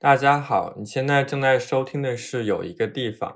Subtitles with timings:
[0.00, 3.32] 大家好，你现在正在收听的是《有一个地方》，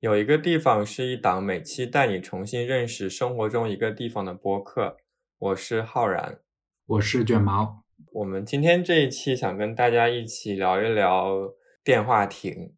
[0.00, 4.96] 有一个地方是一档每期带你重新认识生活中一个地方的播客。
[5.38, 6.40] 我是浩然，
[6.86, 7.84] 我是卷毛。
[8.10, 11.54] 我们今天这一期想跟大家一起聊一聊
[11.84, 12.72] 电话亭。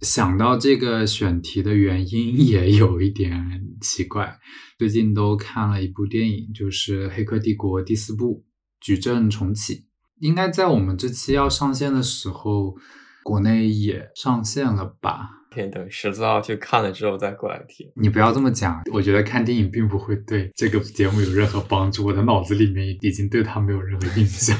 [0.00, 4.38] 想到这个选题的原因 也有一点奇怪。
[4.78, 8.36] 最近都看了一部电影，就是《黑客帝国》第四部
[8.80, 9.74] 《矩阵重启》，
[10.20, 12.74] 应该在我们这期要上线的时候，
[13.22, 15.28] 国内也上线了吧？
[15.52, 17.86] 可以等十四号去看了之后再过来听。
[17.96, 22.06] 你不要这么讲，我觉得看电影并不会对这个节目有任何帮助。
[22.06, 24.56] 我的脑子里面已经对它没有任何印象。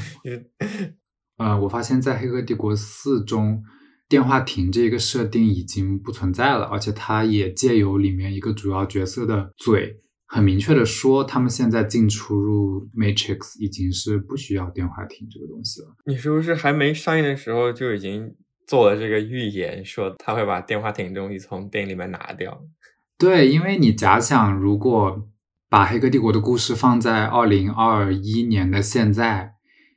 [1.37, 3.63] 呃，我发现，在《黑客帝国四》中。
[4.11, 15.87] 电话亭这个设定已经不存在了，而且它也借由里面一个主要角色的嘴，很明确的说，他们现在进出入 Matrix 已经是不需要电话亭这个东西了。
[16.05, 18.35] 你是不是还没上映的时候就已经
[18.67, 22.61] 做了这个预言，说他会把电话亭东西从电影里面拿掉？
[23.17, 25.25] 对，因为你假想，如果
[25.69, 29.53] 把《黑客帝国》的故事放在二零二一年的现在。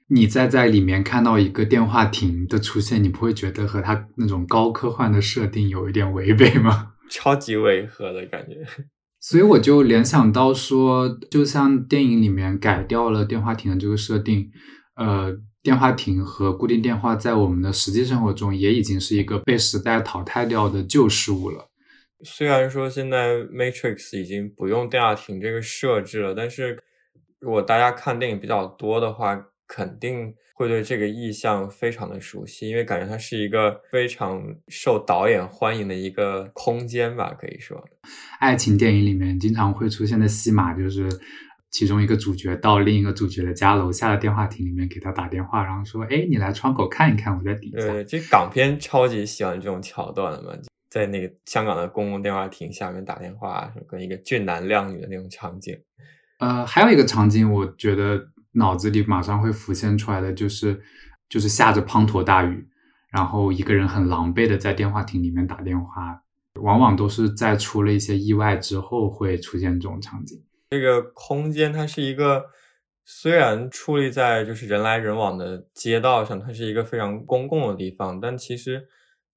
[0.09, 6.93] 你再在里面看到一个电话亭的出现，你不会觉得和它那种高科幻的设定有一点违背吗？
[7.11, 8.57] 超级违和的感觉。
[9.21, 14.51] 所以我就联想到说，就像电影里面改掉了电话亭的这个设定，
[14.97, 21.71] 呃，电话亭和固定电话在我们的实际生活中也已经是一个被时代淘汰掉的旧事物了。
[22.23, 26.79] 虽然说现在 Matrix 已经不用电话亭这个设置了，但是
[27.41, 37.83] 如果大家看电影比较多的话，肯定会对这个意象非常的熟悉，因为感觉它是一个非常受导演欢迎的一个空间吧，可以说。
[38.39, 41.09] 爱情电影里面经常会出现的戏码，就是
[41.71, 50.57] 其中一个主角到另一个主角的家楼下的电话亭里面给他打电话，然后说：“哎，你来窗口看一看，我在底下。”对，这港片超级喜欢这种桥段的嘛，
[50.89, 55.77] 在那个香港的公共电话亭下面打电话，跟一个俊男靓女的那种场景。
[56.39, 58.29] 呃，还有一个场景，我觉得。
[58.55, 60.83] 脑子里马上会浮现出来的就是，
[61.29, 62.69] 就是下着滂沱大雨，
[63.11, 66.23] 然后一个人很狼狈的在电话亭里面打电话，
[66.61, 70.43] 往往都是在出了一些意外之后会出现这种场景。
[70.71, 72.47] 这个空间它是一个，
[73.05, 78.87] 虽然矗立在就是人来人往的街道上，它是一个非常公共的地方，但其实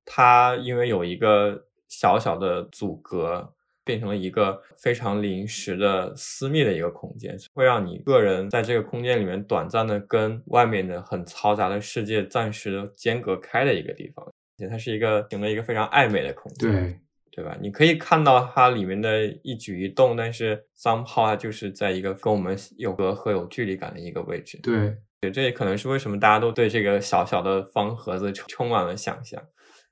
[0.05, 3.53] 它因为有一个小小的阻隔。
[3.87, 14.23] 变成了一个非常临时的私密的一个空间，会让你个人在这个空间里面短暂的跟外面的很嘈杂的世界暂时的间隔开的一个地方。
[14.25, 16.99] 而且它是一个形成一个非常暧昧的空间，对
[17.37, 17.55] 对吧？
[17.61, 24.59] 你可以看到它里面的一举一动，但是 somehow 它就是在一个跟我们有隔阂、有距离感的一个位置。
[24.63, 29.39] 对，对，这也可能是为什么大家都对这个小小的方盒子充满了想象。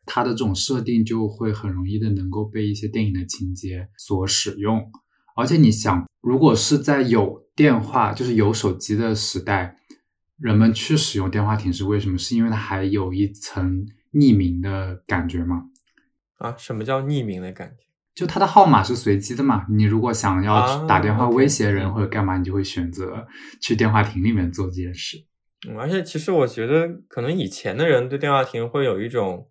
[0.06, 4.92] 它的这种设定就会很容易的能够被一些电影的情节所使用，
[5.36, 9.78] 而且你想，如果是在有电话，就是有手机的时代，
[10.38, 12.18] 人们去使用电话亭是为什么？
[12.18, 15.64] 是因为它还有一层匿名的感觉吗？
[16.38, 17.86] 啊，什么叫匿名的感觉？
[18.14, 19.66] 就它的号码是随机的嘛？
[19.70, 23.28] 你如果想要打电话威胁人或者干嘛，你就会选择
[23.62, 25.18] 去电话亭里面做这件事。
[25.68, 29.50] 嗯，而且其实我觉得，可能以前的人对电话亭会有一种。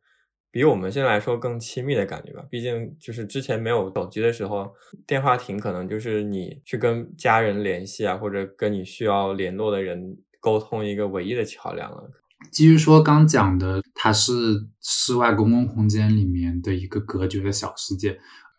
[0.55, 4.73] 比我们现在来说更亲密的感觉吧，毕竟就是之前没有手机的时候，
[5.05, 12.09] 电话亭可能就是你去跟家人联系啊，或者跟你需要联络的人沟通一个唯一的桥梁了。
[12.53, 14.33] 基于说刚讲的，它是
[14.81, 18.17] 室外公共空间里面的一个隔绝的小世界，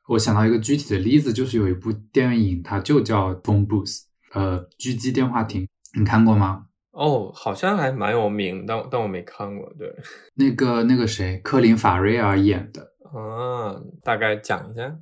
[0.10, 4.00] 我想到一个具体的例子，就是有一部电影，它就叫《Phone Booth》，
[4.34, 5.66] 呃，狙击电话亭，
[5.98, 6.66] 你看过吗？
[6.96, 9.70] 哦，好像还蛮有名，但但我没看过。
[9.78, 9.94] 对，
[10.36, 14.96] 那个那个谁，科林法瑞尔演的啊，大概讲一下。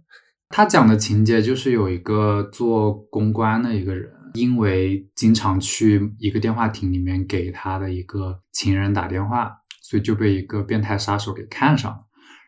[0.50, 9.52] 他讲的情节就是有一个做公关的一个人，因为经常去一个电话亭里面给他的一个情人打电话，
[9.82, 12.00] 所以就被一个变态杀手给看上了。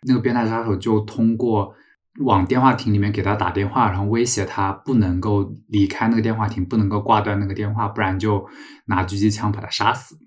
[0.08, 1.74] 那个变态杀手就通过。
[2.24, 8.48] 往电话亭里面给他打电话，然后威胁他不能够离开那个电话亭，不能够挂断那个电话，不然就
[8.86, 10.18] 拿狙击枪把他杀死。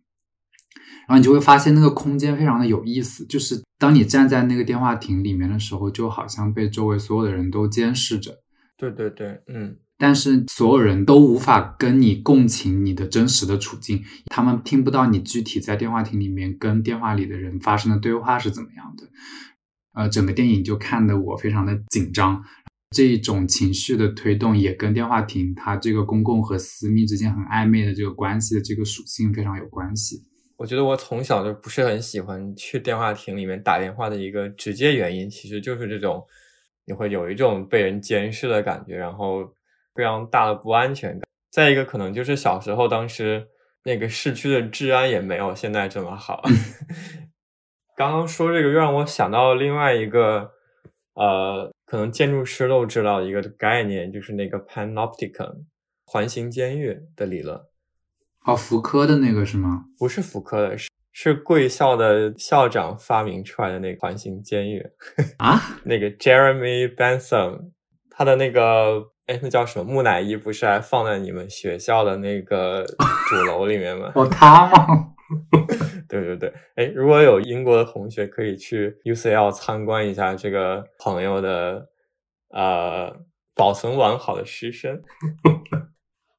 [1.07, 8.41] 然后你就会发现那个空间非常的有意思，就是当你站在那个电话亭里面的时候，就好像被周围所有的人都监视着。
[8.77, 9.79] 对对对，嗯。
[10.01, 19.09] 但是所有人都无法跟你共情你的真实的处境，他们听不到你具体在电话亭里面跟电话里的人发生的对话是怎么样的。
[19.95, 22.45] 呃，整个电影就看得我非常的紧张。
[22.91, 30.23] 这一种情绪的推动也跟电话亭它这个公共和私密之间很暧昧的这个关系的这个属性非常有关系。
[30.57, 36.25] 我觉得我从小就不是很喜欢去电话亭里面打电话的一个直接原因，其实就是这种
[36.87, 39.45] 你会有一种被人监视的感觉，然后
[39.95, 41.21] 非常大的不安全感。
[41.53, 43.47] 再一个可能就是小时候当时
[43.85, 46.43] 那个市区的治安也没有现在这么好。
[47.99, 50.53] 刚刚说这个又让我想到另外一个
[51.15, 51.71] 呃。
[51.91, 55.65] 可能建筑师都知道一个概念，就是那个 panopticon
[56.05, 57.59] 环形监狱的理论。
[58.45, 59.87] 哦，福柯的那个是吗？
[59.99, 64.87] 不是福柯的，是是贵校的校长发明出来的那个环形监狱
[65.39, 65.59] 啊。
[65.85, 67.71] 那个 Jeremy Bentham，
[68.11, 72.85] 他的那个哎，那叫什么木乃伊，不是还放在你们学校的那个
[73.31, 74.13] 主楼里面吗？
[74.15, 75.15] 哦，他吗？
[76.09, 81.89] 对对对，哎，如果有英国的同学可以去 UCL 参观一下这个朋友的
[82.51, 83.15] 呃
[83.55, 85.03] 保存完好的尸身。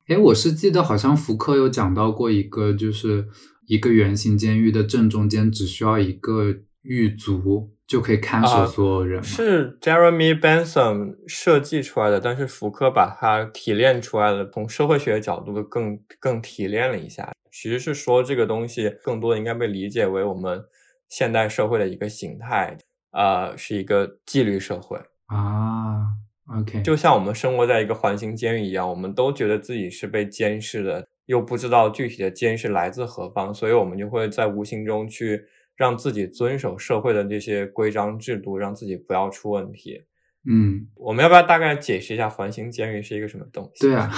[0.07, 3.27] 哎，我是记得好像福柯有讲到过一个，就是
[3.67, 7.71] 一个圆形监狱的正中间只需要一个狱卒。
[7.89, 20.63] 就可以看守所有人，是 Jeremy Bentham 设计出来的，但是福柯把它提炼出来了，从社会学角度更更提炼了一下，其实是说这个东西更多的应该被理解为我们
[21.07, 22.77] 现代社会的一个形态，
[23.11, 24.97] 呃，是一个纪律社会
[25.27, 26.07] 啊。
[26.47, 35.45] OK，就像我们生活在一个环形监狱一样，我们都觉得自己是被监视的，又不知道具体的监视来自何方，所以我们就会在无形中去。
[35.79, 40.03] 让自己遵守社会的这些规章制度，让自己不要出问题。
[40.51, 43.85] 嗯，我们要不要大概解释一下环形监狱是一个什么东西？
[43.85, 44.11] 对啊，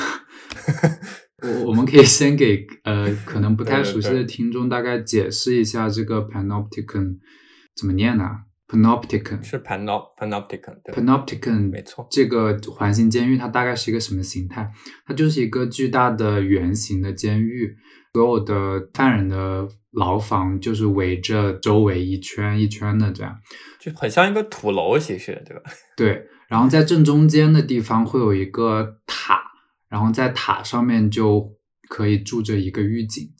[1.44, 7.18] 我我们可以先给呃可能不太熟悉的听众大概解释一下这个 panopticon
[7.76, 8.24] 怎么念呢
[8.72, 12.08] ？panopticon 是 panop panopticon panopticon 没错。
[12.10, 14.72] 这个环形监狱它大概是一个什么形态？
[15.06, 17.76] 它就是一个巨大的圆形的监狱，
[18.14, 19.68] 所有的犯人的。
[19.94, 23.36] 牢房就是围着周围一圈一圈的，这样
[23.78, 25.64] 就很像一个土楼，其实对吧？
[25.98, 26.26] 对。
[26.48, 29.42] 然后在正中间的地方会有一个塔，
[29.90, 31.46] 然后在塔上面就
[31.90, 33.34] 可以住着一个狱警，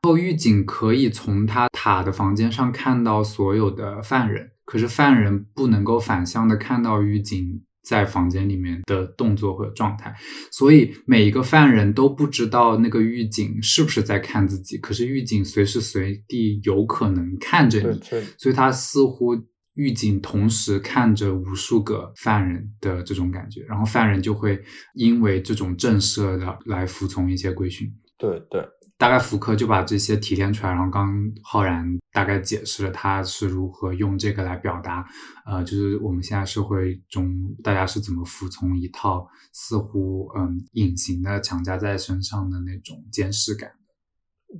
[0.00, 7.60] 然后狱警可以从他塔的房间上看到所有的犯人，可是犯人不能够反向的看到狱警。
[7.82, 10.14] 在房间里面的动作或者状态，
[10.52, 14.76] 所以每一个犯人都不知道那个狱警是不是在看自己。
[14.76, 17.98] 可是狱警随时随地有可能看着你，
[18.36, 19.34] 所以他似乎
[19.74, 24.62] 狱警同时看着无数个犯人的这种感觉，然后犯人就会
[24.94, 27.90] 因为这种震慑的来服从一些规训。
[28.18, 28.62] 对对。
[29.00, 31.10] 大概福柯就把这些提炼出来，然后刚
[31.42, 35.08] 浩然大概解释了他是如何用这个来表达，
[35.46, 37.26] 呃，就是我们现在社会中
[37.64, 43.72] 大家是怎么服从一套似乎嗯隐形的强加在身上的那种监视感。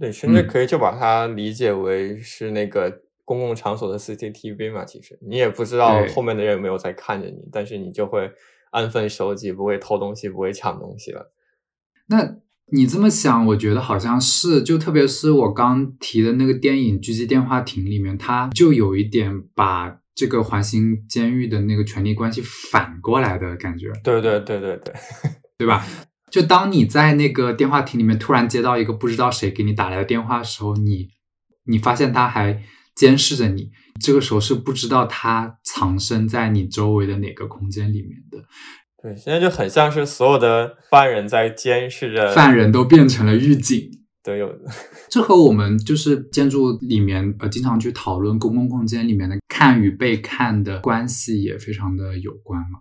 [0.01, 4.87] 对，甚至可以就把它理解为是那个公共场所的 CCTV 嘛。
[4.87, 8.33] 其实你也不知道后面的人有没有在看着你，但是你就会
[8.71, 11.31] 安分守己，不会偷东西，不会抢东西了。
[12.07, 12.41] 那。
[12.73, 23.91] 你这么想，我觉得好像是，就特别是我刚提的那个电影《狙击电话亭》里面，它就有一点把这个环形监狱的那个权力关系反过来的感觉。
[24.05, 24.95] 对对对对对，
[25.59, 25.85] 对吧？
[26.31, 31.09] 就当你在那个电话亭里面突然接到一个不知道谁给你打来的电话的时候，你
[31.65, 32.63] 你发现他还
[32.95, 38.45] 监视着你，这个时候是不知道他藏身在你周围的哪个空间里面的。
[39.03, 43.91] 对，现在就很像是所有的犯人在监视着，犯人都变成了狱警。
[44.23, 44.55] 都，有
[45.09, 52.81] 这和我们就是建筑里面呃经常去讨论公共空间里面的看与被看的关系也非常的有关嘛。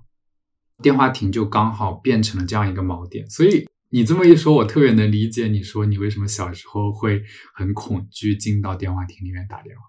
[0.84, 7.24] 电话亭就刚好变成了这样一个锚点，所以你这么一说，我特别能理解你说你为什么小时候会
[7.56, 9.84] 很恐惧进到电话亭里面打电话。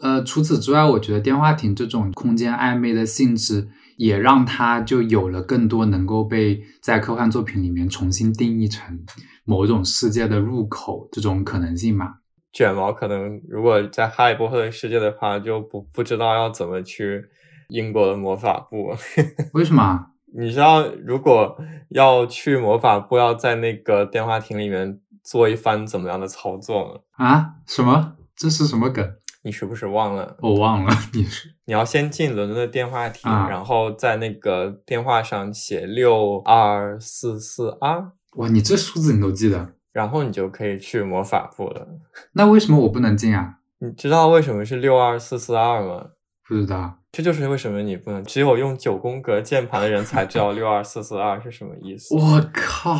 [0.00, 8.98] 呃，除此之外，我觉得电话亭这种空间暧昧的性质，也让它就有了更多能够被在科幻作品里面重新定义成
[9.44, 12.16] 某种世界的入口这种可能性嘛。
[12.52, 17.22] 卷毛可能如果在哈利波特的世界的话，就不不知道要怎么去
[17.68, 18.94] 英国的魔法部。
[19.52, 20.06] 为什么？
[20.34, 21.56] 你知道，如果
[21.90, 27.00] 要去魔法部，要在那个电话亭里面做一番怎么样的操作吗？
[27.12, 27.54] 啊？
[27.66, 28.14] 什么？
[28.36, 29.04] 这是什么梗？
[29.42, 30.36] 你是不是忘了？
[30.40, 30.92] 我忘了。
[31.12, 38.12] 你是你要先进伦敦的电话亭，然后在那个电话上写六二四四二。
[38.36, 39.74] 哇，你这数字你都记得？
[39.92, 41.88] 然后你就可以去魔法部了。
[42.32, 43.56] 那为什么我不能进啊？
[43.78, 46.10] 你知道为什么是六二四四二吗？
[46.46, 46.98] 不知道。
[47.10, 52.14] 这就是为什么你不能，只有用九宫格键盘的人才知道六二四四二是什么意思。
[52.14, 52.98] 我靠！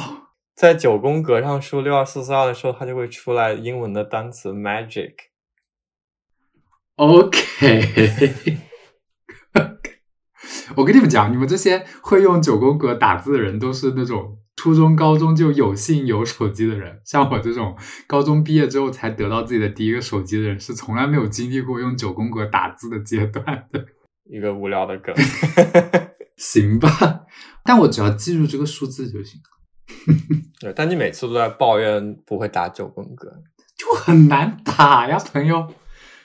[0.56, 5.12] 在九宫格上输六二四四二的时候，它就会出来英文的单词 magic。
[6.98, 8.58] OK，
[10.74, 17.00] 我跟你们讲，你们这些会用九宫格打字的人，都是那种初中、高中就有幸有手机的人。
[17.04, 17.76] 像我这种
[18.08, 23.86] 高中毕业之后才得到自己的第一个手机的人，是从来没有经历过用九宫格打字的阶段的。
[24.28, 25.14] 一个无聊的梗，
[26.36, 27.26] 行吧？
[27.62, 29.40] 但我只要记住这个数字就行。
[30.58, 33.32] 对，但你每次都在抱怨不会打九宫格，
[33.78, 35.72] 就很难打呀，朋友。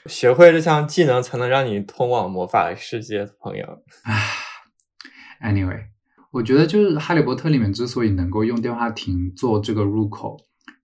[0.06, 3.64] 学会这项技能才能让你通往魔法的世界，朋友。
[4.04, 5.80] 唉，anyway，
[6.30, 10.36] 我觉得就是《哈利波特》里面之所以能够用电话亭做这个入口。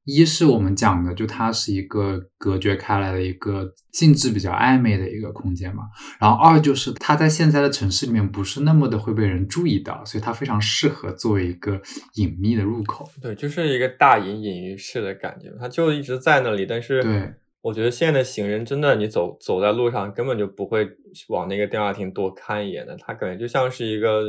[0.05, 5.85] 一是我们讲的，就它是一个隔绝开来的一个性质比较暧昧的一个空间嘛。
[6.19, 11.81] 然后二就是它在现在的城市里面不是那么的会被人注意到，所以它非常适合作为一个
[12.15, 13.09] 隐秘的入口。
[13.21, 16.65] 对，就是一个大隐隐于市的感觉，它就一直在那里。
[16.67, 20.88] 但是，对，我觉得现在的行人真的，你走走在路上根本就不会
[21.29, 24.23] 往那个电话亭多看一眼的，它感觉就像是一个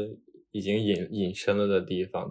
[0.51, 2.29] 已经隐隐身了的地方。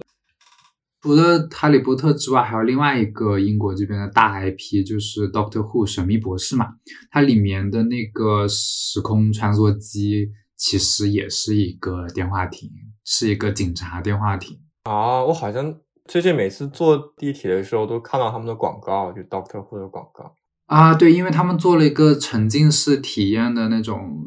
[1.02, 6.74] 除了《哈利波特》之外，还有另外一个英国这边的大 IP，就是《Doctor Who》神秘博士嘛。
[7.10, 12.68] 它里面的那个时空穿梭机其实也是一个电话亭，
[13.06, 14.58] 是一个警察电话亭。
[14.82, 20.34] 啊，我好像最近每次坐地铁的时候都看到他们的广告，就《Doctor Who》的广告。
[20.70, 24.24] 啊，对，因为他们做了一个沉浸式体验的那种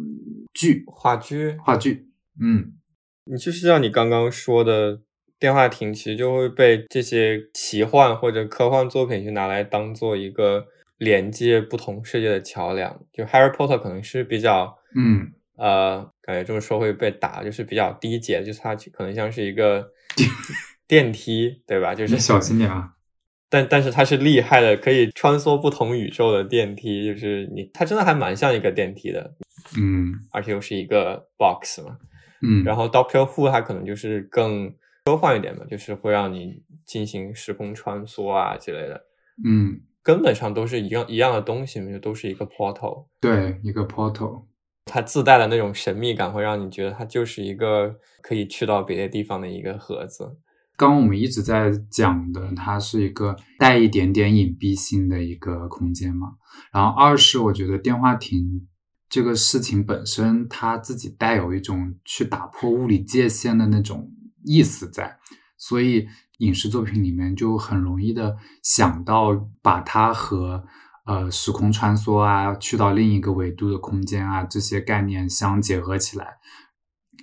[0.54, 2.10] 剧，话剧，话剧。
[2.40, 2.74] 嗯，
[3.26, 5.02] 你就是像你刚刚说的。
[5.40, 10.66] 电话亭其实就会被这些奇幻或者科幻作品去拿来当做一个
[10.98, 12.98] 连接不同世界的桥梁。
[13.12, 19.86] 就《Harry Potter》可能是比较，嗯，呃，感觉这么说会被打，就是比较低阶，就是它可能像是一个
[20.88, 21.94] 电梯，对吧？
[21.94, 22.94] 就是 小心点啊。
[23.54, 29.36] 但但是它是厉害的，可以穿梭不同宇宙的电梯，就是你它真的还蛮像一个电梯的，
[29.78, 31.98] 嗯，而且又是一个 box 嘛，
[32.42, 32.64] 嗯。
[32.64, 34.74] 然后 Doctor Who 它可能就是更。
[35.06, 39.04] 科幻一点嘛，就是会让你进行时空穿梭啊之类的，
[39.44, 44.46] 嗯，根本上都是一样一样的东西嘛，就都是一个 portal，对，一个 portal，
[44.86, 50.38] 它自带的那种神秘感会让你觉得它就是一个可以去到别的地方的一个盒子。
[50.76, 56.34] 刚刚我们一直在讲的，它是一个带一点点隐蔽性的一个空间嘛。
[56.72, 58.68] 然后二是我觉得电话亭
[59.10, 64.12] 这个事情本身，它自己带有一种去打破物理界限的那种。
[64.46, 65.20] 意思在，
[65.58, 66.06] 所以
[66.40, 69.30] 影视作品里面就很容易的想到
[69.62, 70.62] 把它和
[71.06, 76.40] 呃时空穿梭啊，去到另一个维度的空间啊这些概念相结合起来。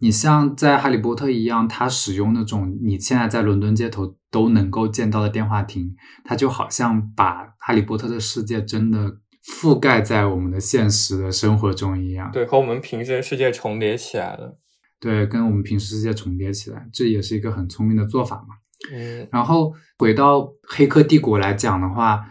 [0.01, 12.31] 你像在《哈利波特》一样，它使用那种你现在在伦敦街头都能够见到的电话亭，它就好像把《哈利波特》的世界真的覆盖在我们的现实的生活中一样。
[12.33, 14.59] 对，和我们平时的世界重叠起来了。
[14.99, 18.57] 对，跟我们平时世界重叠起来，这也是一个很聪明的做法嘛。
[18.93, 22.27] 嗯，然后回到《黑客帝国》来讲的话，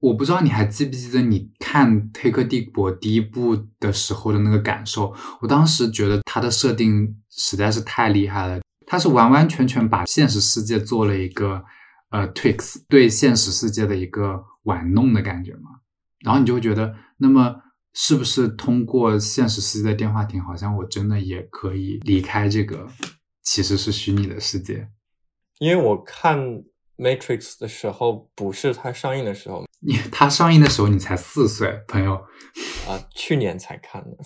[0.00, 5.14] 我不知道你还记不记得你看《黑客帝国》第一部的时候的那个感受。
[5.40, 11.64] 我当时觉得它的设定实在是太厉害了，它是完完全全把现实世界做了一个
[12.10, 15.80] 呃 twix，对现实世界的一个玩弄的感觉嘛。
[16.20, 17.62] 然后你就会觉得，那么。
[17.94, 22.86] 是不是通过现实世界的电话亭，好像我真的也可以离开这个
[23.42, 24.88] 其实是虚拟的世界？
[25.58, 26.38] 因为我看
[26.98, 32.14] 《Matrix》的时候，不是它上映的时候，你它上映的时候你才四岁，朋友
[32.86, 34.18] 啊，去年才看的。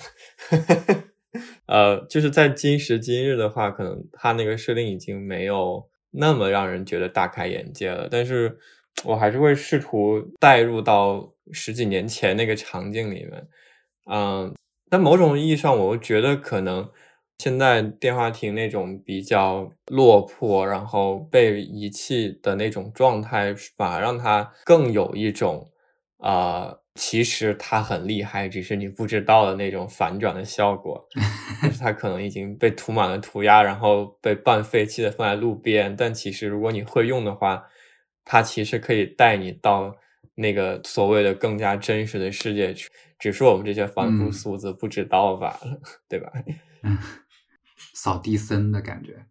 [1.66, 8.58] 呃，就是在今时今日的话，可能它那个设定已经没有那么让人觉得大开眼界了，但是
[9.04, 13.48] 我还是会试图带入到十几年前那个场景里面。
[14.10, 14.54] 嗯，
[14.90, 16.90] 但某种意义上，我觉得可能
[17.42, 25.68] 现在电话亭那种比较落魄，然后被遗弃的那种状态，反而让它更有一种
[26.18, 31.04] 啊，其实它很厉害，只是你不知道的那种反转的效果。
[31.64, 37.64] 就是它可能已经被涂满了涂鸦，然后被半废弃的放在路边，但其实如果你会用的话，
[38.24, 39.96] 它其实可以带你到
[40.36, 42.88] 那个所谓的更加真实的世界去。
[43.18, 46.30] 只是我们这些凡夫俗子不知道罢了， 对吧？
[46.84, 46.98] 嗯，
[47.94, 49.26] 扫地僧的感觉。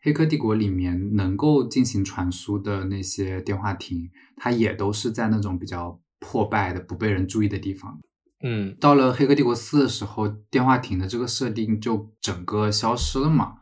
[0.00, 7.98] 黑客帝国》里面能够进行传输的那些电话亭，它也都是在那种比较破败的、不被人注意的地方。
[8.42, 13.56] 嗯，到了《黑客帝国四》的时候，电话亭的这个设定就整个消失了嘛。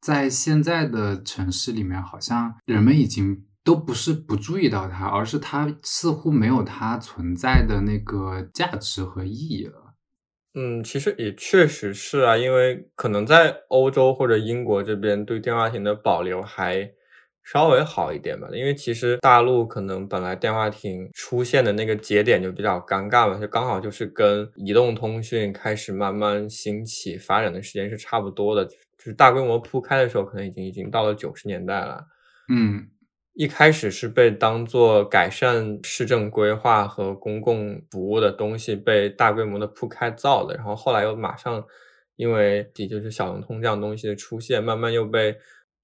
[0.00, 9.94] 在现在的城市里面，好像人们已经都不是不注意到它，而是它似乎没有它存在的那个价值和意义了。
[10.54, 16.90] 嗯，其实也确实是啊，因为可能在欧洲或者英国这边对电话亭的保留还
[17.44, 18.48] 稍微好一点吧。
[18.52, 28.64] 因为其实大陆可能本来电话亭出现的那个节点就比较尴尬嘛，就刚好就是跟移动通讯开始慢慢兴起发展的时间是差不多的。
[28.64, 32.04] 就是大规模铺开的时候，可能已经已经到了九十年代了。
[32.48, 32.88] 嗯，
[33.34, 41.64] 一开始是被当做改善市政规划和公共服务的东西被大规模的铺开造的，然后后来又马上
[42.16, 45.34] 因为也就是小灵通这样东西的出现，慢慢又被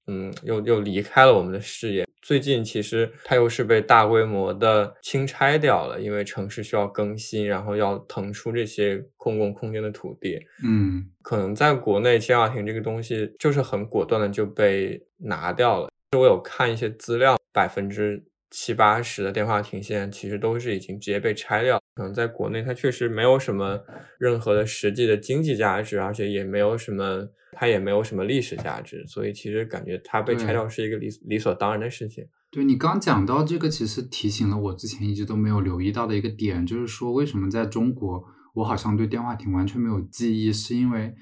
[0.07, 2.05] 嗯又又离开了我们的视野。
[2.21, 10.37] 最近其实它又是被大规模的清拆掉了，因为城市需要更新，然后要腾出这些公共空间的土地。
[10.61, 15.89] 嗯，可能在国内电话亭这个东西就是很果断的就被拿掉了。
[16.17, 21.79] 我有看一些资料，百分之七八十的电话亭现在其实都是已经直接被拆掉。
[21.95, 23.79] 可能在国内它确实没有什么
[24.19, 27.27] 任何的实际的经济价值，而且也没有什么。
[27.59, 32.23] 它也没有什么历史价值，所以其实感觉它被拆掉是一个理理所当然的事情。
[32.51, 41.15] 对你刚讲到这个，其实提醒了我之前一直都没有留意到的一个点，就是说为什么在中国我好像对电话亭完全没有记忆，是因为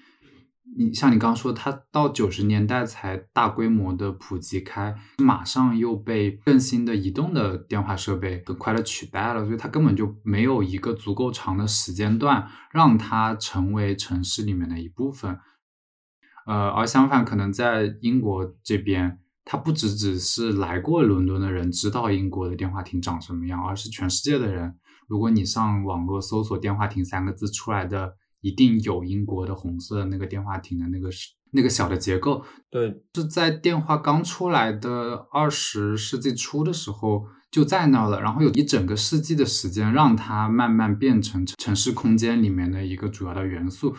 [0.78, 15.40] 你像你刚刚说，它到九十年代才大规模的普及开，马上又被更新的移动的电话设备很快的取代了，所以它根本就没有一个足够长的时间段让它成为城市里面的一部分。
[16.46, 24.76] 呃，而相反，可能在英国这边，它不只只是来过伦敦的人知道英国的电话亭长什么样，而是全世界的人。
[25.08, 31.10] 如果你上网络搜索“电话亭”三个字，出来的一定有英国的红色那个电话亭的那个
[31.50, 32.44] 那个小的结构。
[32.70, 43.96] 对，是在电话刚出来的二十世纪初的时候就在那了，然后有一整个世纪的时间，让它慢慢变成城市空间里面的一个主要的元素。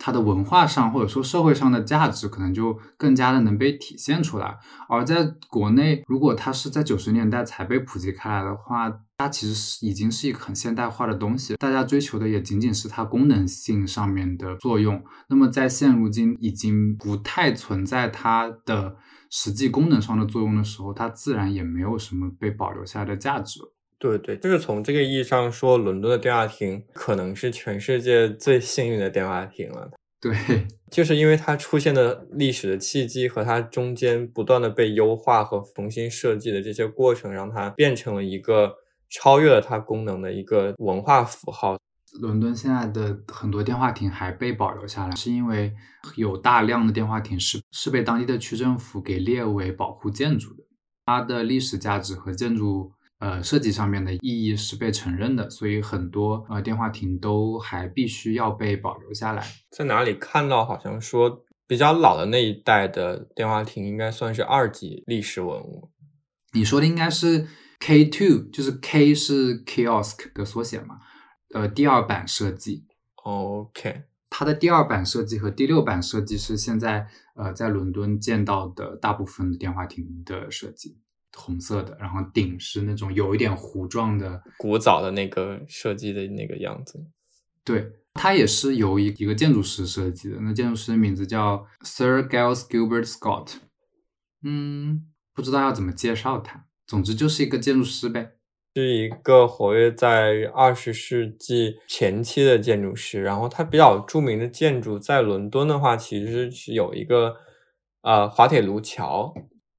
[0.00, 4.56] 它的文化上或者说社会上的价值，可能就更加的能被体现出来。
[4.88, 15.02] 而在国内，如果它是在九十年代才被普及开来的话，它其实是已经是一个很现代化的东西，大家追求的也仅仅是它功能性上面的作用。
[15.28, 18.96] 那么在现如今已经不太存在它的
[19.28, 23.74] 实际功能上的作用的时候，它自然也没有什么被保留下来的价值了。
[23.98, 29.90] 对对，就是从这个意义上说，伦敦的电话亭可能是全世界最幸运的电话亭了。
[30.20, 30.32] 对，
[30.88, 38.76] 就是因为它出现的历史的契机和它中间不断的被优化和重新设计的这些过程，让它变成了一个
[39.10, 41.76] 超越了它功能的一个文化符号。
[42.20, 45.74] 伦敦现在的很多电话亭还被保留下来，是因为
[46.16, 50.64] 有大量的电话亭是是被当地的区政府给列为保护建筑的，
[51.06, 52.92] 它的历史价值和建筑。
[53.20, 59.44] 呃，设计上面的意义是被承认的，所以很多呃电话亭都还必须要被保留下来。
[59.72, 65.90] 在哪里看到好像说比较老的那一代的电话亭应该算是二级历史文物。
[66.52, 67.48] 你说的应该是
[67.80, 71.00] K two，就是 K 是 kiosk 的缩写嘛？
[71.54, 72.86] 呃，第二版设计。
[73.16, 80.98] OK，它的第二版设计和第六版设计是现在呃在伦敦见到的大部分的电话亭的设计。
[81.36, 87.06] 红色的，然后顶是那种有一点弧状的古早的那个设计的那个样子。
[87.62, 90.40] 对，它也是由一一个建筑师设计的。
[90.40, 93.56] 那建筑师的名字叫 Sir Giles Gilbert Scott。
[94.42, 96.64] 嗯，不知道要怎么介绍他。
[96.88, 98.32] 总之就是一个建筑师呗，
[98.74, 103.22] 是一个活跃在二十世纪前期的建筑师。
[103.22, 107.36] 然后他比较著名的建筑在伦敦的话，其实是有一个
[108.00, 109.34] 呃滑铁卢桥。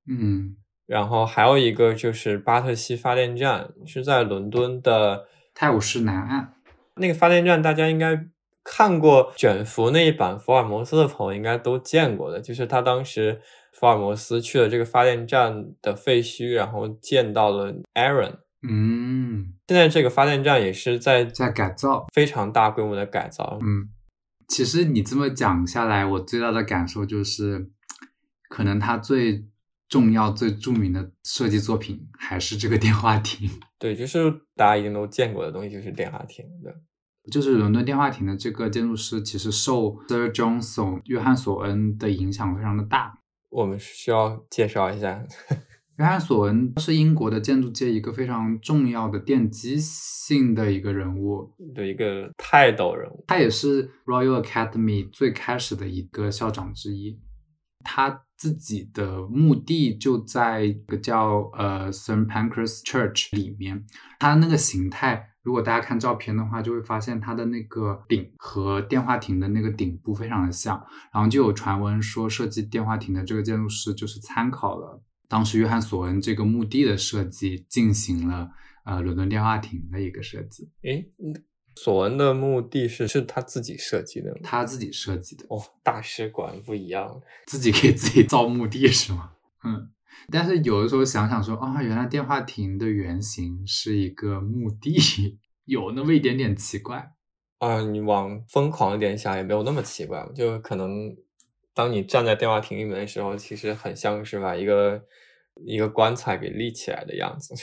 [0.08, 0.56] 嗯。
[0.86, 6.54] 然后还有一个就是巴特西发电站，是在伦敦的泰晤士南岸。
[6.96, 8.26] 那个发电站大家应该
[8.64, 13.40] 看过卷福那一版福尔摩斯的朋友应该都见过的，就是他当时
[13.80, 18.40] 福尔摩斯去了这个发电站的废墟，然后见到了 Aaron。
[18.68, 23.58] 嗯，现在这个发电站也是在在改造，非常大规模的改造。
[23.62, 23.90] 嗯，
[24.48, 27.70] 其实你这么讲下来，我最大的感受就是，
[28.50, 29.46] 可能他最。
[29.90, 33.50] 重要最著名的设计作品还是这个电话亭。
[33.80, 36.46] 对，就是大家一定都见过的东西，就是电话亭。
[36.62, 36.72] 对，
[37.32, 43.19] 就是伦敦电话亭的这个建筑师，其实受 Sir Johnson 约翰索恩的影响非常的大。
[43.50, 45.24] 我们需要介绍一下。
[45.98, 53.26] 约翰·索恩是英国的建筑界一个非常重要的奠基性的一个人物，的一个泰斗人物。
[53.28, 57.20] 他也是 Royal Academy 最开始的一个校长之一。
[57.84, 63.86] 他自己的墓地就在一个叫呃 St Pancras Church 里面。
[64.20, 70.80] 他那个形态，如果大家看照片的话，就会发现它的那个顶和电话亭的那个顶部非常的像。
[71.12, 75.02] 然后就有传闻说，设计电话亭的这个建筑师就是参考了。
[75.28, 78.52] 当时约翰索恩这个墓地的设计进行了
[78.86, 80.70] 呃伦敦电话亭的一个设计。
[80.84, 81.12] 诶，
[81.76, 85.60] 索恩的墓地是是他自己设计的，他自己设计的哦。
[85.84, 89.32] 大使馆不一样，自己给自己造墓地是吗？
[89.64, 89.92] 嗯。
[90.32, 94.98] 但是有的时候想想说啊，原来电话亭的原型是一个墓地，
[95.66, 97.12] 有那么一点点奇怪
[97.60, 97.82] 啊。
[97.82, 101.16] 你往疯狂一点想，也没有那么奇怪，就可能。
[101.72, 105.02] 当你站在电话亭里面的时候，其实很像是把一个
[105.64, 107.56] 一个棺材给立起来的样子。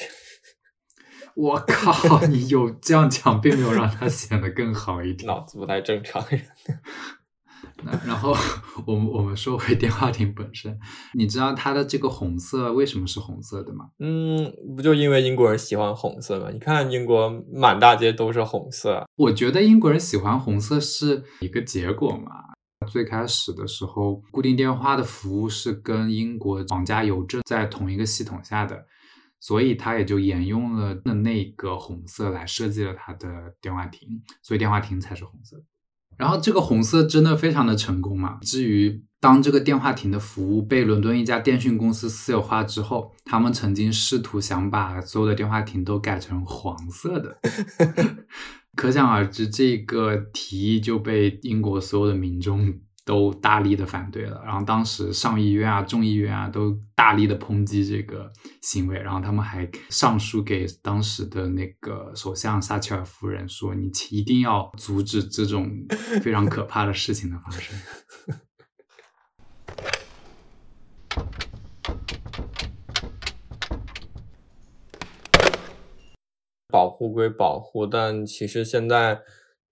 [1.37, 5.27] 我靠，你有这样讲，并没有让它显得更好一点。
[5.29, 6.25] 脑子不太正常。
[7.83, 8.35] 那然后
[8.87, 10.79] 我们我们说回电话亭本身，
[11.15, 13.91] 你知道它的这个红色为什么是红色的吗？
[13.99, 16.51] 嗯，不就因为英国人喜欢红色吗？
[16.51, 19.07] 你看英国满大街都是红色。
[19.17, 22.31] 我觉得英国人喜欢红色是一个结果嘛。
[22.89, 28.87] 最开始的时候，固定电话的服务是跟英国皇家邮政在同一个系统下的，
[29.41, 33.29] 所以它也就沿用了那个红色来设计了它的
[33.61, 34.09] 电话亭，
[34.43, 35.57] 所以电话亭才是红色。
[36.17, 38.39] 然后这个红色真的非常的成功嘛？
[38.43, 47.39] 至于当这个电话亭的服务被伦敦一家电讯公司私有化之后，他们曾经试图想把所有的电话亭都改成黄色的。
[48.77, 52.75] 可想而知，这个提议就被英国所有的民众
[53.07, 54.43] 都大力的反对了。
[54.45, 58.99] 然后当时上议院啊、众议院啊都大力的抨击这个行为。
[58.99, 65.71] 然后他们还上书给当时的那个首相撒切尔夫人说：“你一定要阻止这种
[66.21, 67.79] 非常可怕的事情的发生。”
[76.69, 79.21] 保护归保护，但其实现在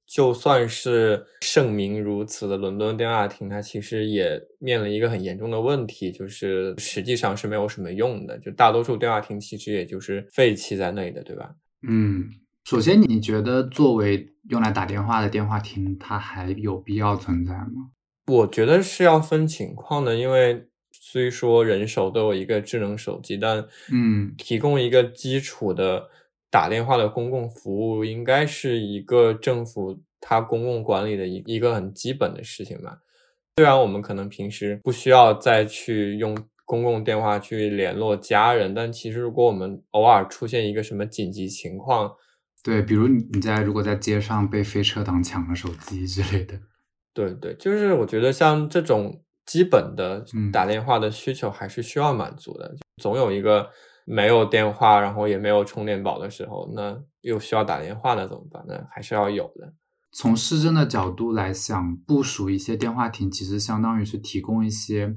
[0.06, 8.38] 就算是盛名如此的伦敦电话亭，它其实也面临一个很严重的问题，就是实际上是没有什么用的。
[8.38, 11.54] 就大多数电话亭其实也就是废弃在那里的，对吧？
[11.88, 12.28] 嗯，
[12.64, 17.90] 首先你觉得作为用来打电话的电话亭，它还有必要存在吗？
[18.26, 26.10] 我觉得是要分情况的，因为虽说人手都有一个智能手机，但嗯，提供一个基础的。
[26.54, 33.00] 打电话的公共服务应该是一个政府它公共管理的一一个很基本的事情吧。
[33.56, 42.14] 虽然我们可能平时不需要再去用公共电话去联络家人，但其实如果我们偶尔出现一个什么紧急情况，
[42.62, 46.54] 对，比如你在如果在街上被飞车党抢了手机之类的，
[47.12, 53.68] 对对，就是我觉得像这种基本的打电话的需求还是需要满足的，总有一个。
[54.04, 58.64] 没有电话，然后也没有充电宝的时候，那又需要打电话，那怎么办？
[58.68, 59.72] 那还是要有的。
[60.12, 65.12] 从市政的角度来想，部署一些电话亭，其实相当于是提供一些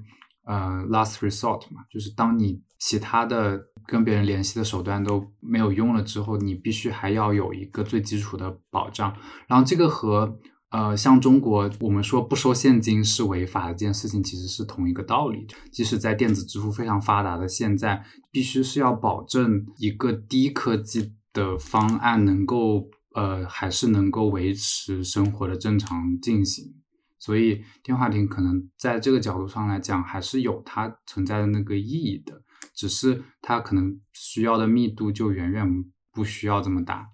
[0.46, 9.16] 呃 last resort 嘛，就是当你其他的跟别人联系的手段都没有用了之后，你必须还要有一个最基础的保障。
[9.48, 10.40] 然后这个和
[10.70, 15.48] 呃，像中国，我们说不收现金是违法的这件事情，其实是同一个道理。
[15.72, 26.76] 即使在电子支付非常发达的现在，必须是要保证一个低科技的方案能够呃，还是能够维持生活的正常进行。
[27.18, 32.44] 所以，电话亭可能在这个角度上来讲，还是有它存在的那个意义的，
[32.76, 35.66] 只是它可能需要的密度就远远
[36.12, 37.08] 不需要这么大。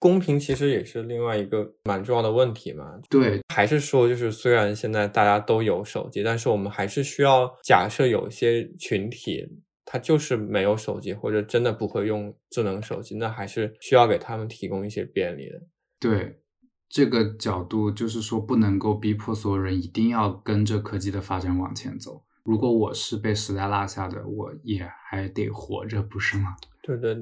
[0.00, 2.98] 公平其实也是另外一个蛮重要的问题嘛。
[3.10, 9.46] 对，还是说，就是虽然现在大家都有手机，但是我们还是需要假设有一些群体，
[9.84, 15.60] 他就是没有手机，或者真的不会用智能手机，那还是需要给他们提供一些便利的。
[16.00, 16.40] 对，
[16.88, 22.24] 这个角度就是说，不能够逼迫所有人一定要跟着科技的发展往前走。
[22.42, 26.56] 如果我是被时代落下的，我也还得活着，不是吗？
[26.82, 27.14] 对对，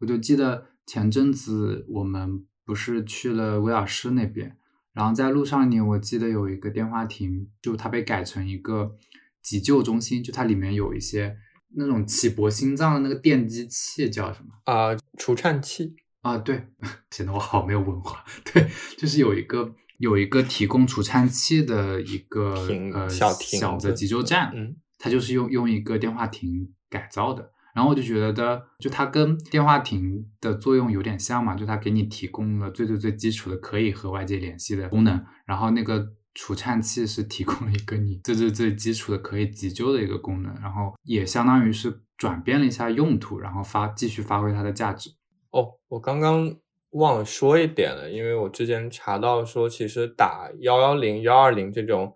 [0.00, 0.66] 我就记得。
[0.86, 4.56] 前阵子我们不是去了威尔士那边，
[4.92, 8.96] 然后在路上呢，我记得有一个电话亭，就它被改成一个
[9.42, 11.36] 急救中心，就它里面有一些
[11.76, 14.96] 那种起搏心脏的那个电击器，叫什么啊？
[15.18, 16.38] 除颤器啊？
[16.38, 16.68] 对，
[17.10, 18.24] 显得我好没有文化。
[18.52, 18.68] 对，
[18.98, 22.54] 就是有一个有一个提供除颤器的一个
[22.94, 24.52] 呃小小的急救站。
[24.54, 24.76] 嗯。
[24.96, 27.50] 它就是用用一个电话亭改造的。
[27.74, 45.10] 然后我就觉得，就它跟电话亭的作用有点像嘛，就它给你提供了最最最基础的可以和外界联系的功能，然后那个除颤器是提供了一个你最最最基础的可以急救的一个功能，然后也相当于是转变了一下用途，然后发继续发挥它的价值。
[45.50, 46.54] 哦，我刚刚
[46.92, 52.14] 忘了说一点了，因为我之前查到说，其实打幺幺零、幺二零这种。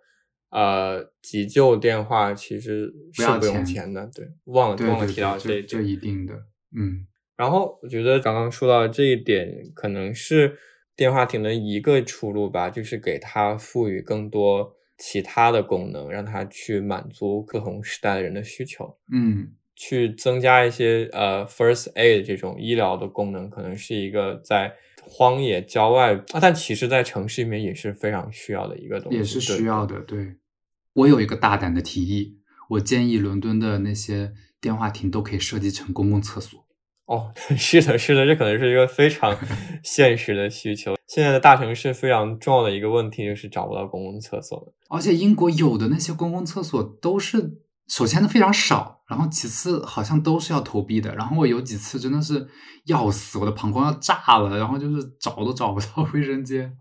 [0.50, 6.34] 呃，急救电话其实是不用钱的，对，忘了忘了提到这这一定的，
[6.74, 7.06] 嗯。
[7.36, 10.58] 然后我觉得刚刚说到这一点，可能是
[10.96, 24.74] 电话亭的一个出路吧，就是给它赋予更多其他的功能，让它去满足不同时代的人的需求，嗯，去增加一些呃 first aid 这种医疗的功能，可能是一个在
[25.08, 30.36] 荒野郊外，但其实在城市里面也是非常需要的一个东西，也是需要的，对。
[30.94, 32.38] 我有一个大胆的提议，
[32.70, 36.66] 我建议伦敦的那些电话亭都可以设计成公共厕所。
[37.06, 39.34] 哦， 是的，是的，这可能是一个非常
[39.82, 40.94] 现实的需求。
[41.06, 44.74] 现在的大城市非常重要的一个问题就是找不到公共厕所。
[44.90, 51.14] 而且英国有的那些公共厕所都是，首先非常少，然后其次好像都是要投币的。
[51.14, 52.46] 然后我有几次真的是
[52.84, 56.76] 要死，我的膀胱要炸了，然后就是找都找不到卫生间。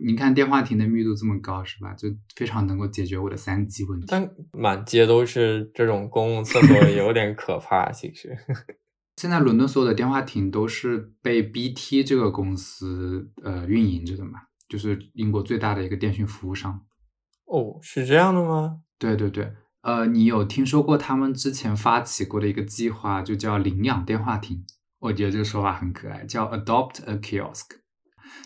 [0.00, 1.92] 你看电话亭的密度这么高，是吧？
[1.94, 4.06] 就非常能够解决我的三 G 问题。
[4.08, 7.90] 但满街都是这种公共厕所， 有点可怕。
[7.90, 8.36] 其实，
[9.16, 16.80] 现在伦敦所有的电话亭都是被 BT 这个公司呃运营着的嘛，就是英国最大的一个电讯服务商。
[17.46, 18.78] 哦，是这样的吗？
[19.00, 19.52] 对对对，
[19.88, 24.64] 呃，你有听说过他们之前发起过的一个计划，就叫领养电话亭？
[24.98, 27.64] 我觉得这个说法很可爱，叫 Adopt a Kiosk，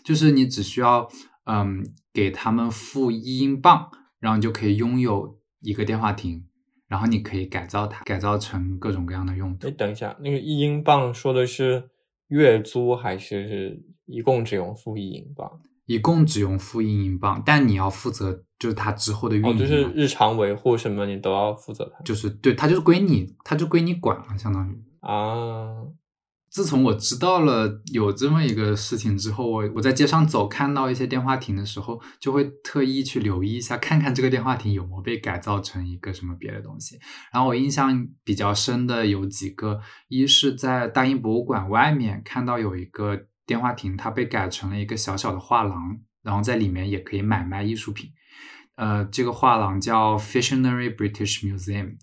[0.05, 1.09] 就是你只需要。
[1.45, 6.47] 嗯，给他们付一英镑，然后你就可以拥有一个电话亭，
[6.87, 9.67] 然后你可以改造它，改造成各种各样的用途。
[9.67, 11.91] 哎，等一下，那个一英镑说的是
[12.29, 15.51] 月租还是一共只用付一英镑？
[15.87, 22.03] 一共只用付一英镑，但你要负责就是它之后的运营，就是日常维护什么你都要负责它。
[22.05, 25.69] 就是对，它就是归你，它就归你管了，相当于啊。
[26.51, 36.99] 自从我知道了有这么一个事情之后，我我在街上走，看到一些电话亭的时候，就会特意去留意一下，看看这个电话亭有没有被改造成一个什么别的东西。
[37.33, 48.11] 然后我印象比较深的有几个，一是在大英博物馆外面看到有一个电话亭，它被改成了一个小小的画廊，然后在里面也可以买卖艺术品。
[48.77, 51.97] 呃，这个画廊叫 Fissionary British Museum。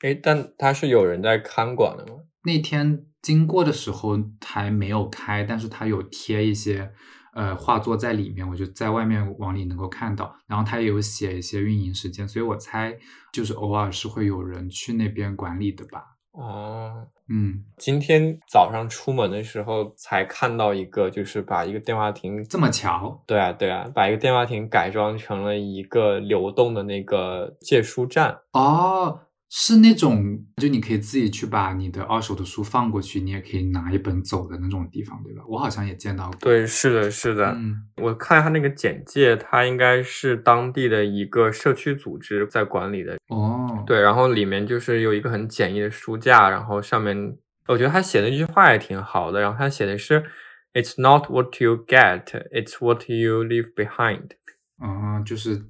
[0.00, 2.20] 哎，但它是有人在看管的吗？
[2.44, 3.06] 那天。
[3.24, 6.92] 经过的时候还没有开，但是它有贴一些
[7.32, 10.36] 呃画作在里面，我就在外面往里能够看到。
[10.46, 12.94] 然后它也有写一些运营时间，所以我猜
[13.32, 16.13] 就是偶尔是会有人去那边管理的吧。
[16.34, 23.22] 哦，嗯，今天早上出门的时候才看到一个，就是把一个电话亭这么巧？
[23.26, 28.36] 对啊，对啊，把一个电话亭改装成了一个流动的那个借书站。
[28.52, 29.20] 哦。
[29.56, 35.44] 是那种，就你可以自己去把你的二手的书放过去，你也可以拿一本走的那种地方，对吧？
[35.46, 36.36] 我好像也见到过。
[36.40, 37.52] 对，是的，是的。
[37.52, 43.16] 嗯，我看他那个简介，他应该是当地的一个社区组织在管理的。
[43.28, 47.36] 哦，对，然后里面就是有一个很简易的书架，然后上面
[47.68, 50.24] 我觉得他写的一句话也挺好的，然后他写的是
[50.72, 54.30] "It's not what you get, it's what you leave behind."
[54.82, 55.62] 嗯，就是。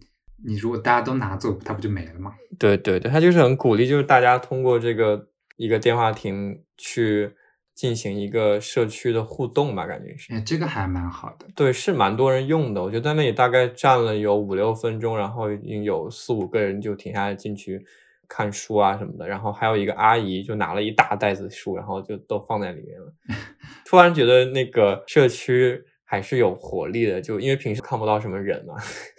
[0.46, 2.34] 你如果大家都拿走，它不就没了吗？
[2.58, 7.32] 对对对，他就是很鼓励，就是大家通过这个一个电话亭去
[7.74, 10.32] 进行一个社区的互动吧，感觉是。
[10.32, 11.46] 哎，这个还蛮好的。
[11.56, 12.82] 对，是蛮多人用的。
[12.82, 17.84] 我觉得在那里大概站了有五六分钟，然后已经有四五个人就停下来进去
[18.28, 19.26] 看书啊什么的。
[19.26, 23.12] 然后还有一个阿姨就拿了一大袋子书，然后就都放在里面了。
[23.84, 28.74] 突然觉得那个社区还是有活力的，就因为平时看不到什么人嘛。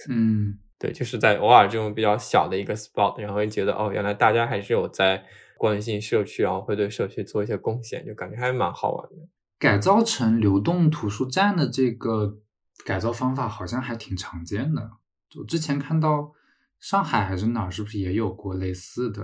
[0.09, 0.57] 嗯。
[0.77, 5.23] 对，就是在偶尔这种比较小的一个 spot，然后会觉得哦，原来大家还是有在
[5.57, 9.15] 关心社区，然后会对社区做一些贡献，就感觉还蛮好玩的。
[9.57, 12.39] 改造成流动图书站的这个
[12.83, 14.91] 改造方法好像还挺常见的。
[15.39, 16.33] 我之前看到
[16.79, 19.21] 上海还是哪儿，是不是也有过类似的？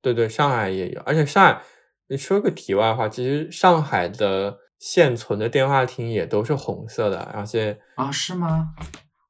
[0.00, 1.00] 对对，上海也有。
[1.02, 1.60] 而且上海，
[2.06, 8.74] 你说个题外话，其实上海的现存的电话亭也都是红色的，而且啊，是吗？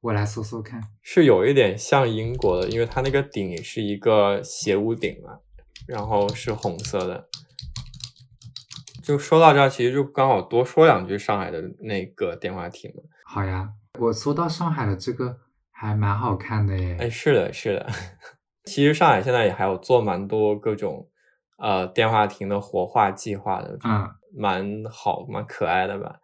[0.01, 5.39] 我来搜搜看，是有一点像英国的，因为它那个顶也是一个斜屋顶嘛，
[5.87, 7.27] 然后是红色的。
[9.03, 13.01] 就说到这儿，其实就刚好多说两句上海的那个电话亭嘛。
[13.25, 15.39] 好呀，我搜到上海的这个
[15.71, 16.95] 还蛮好看的耶。
[16.99, 17.89] 哎，是的，是的。
[18.65, 21.09] 其实上海现在也还有做蛮多各种
[21.57, 26.19] 呃电话亭的活化计划的，嗯，蛮好蛮可爱的吧。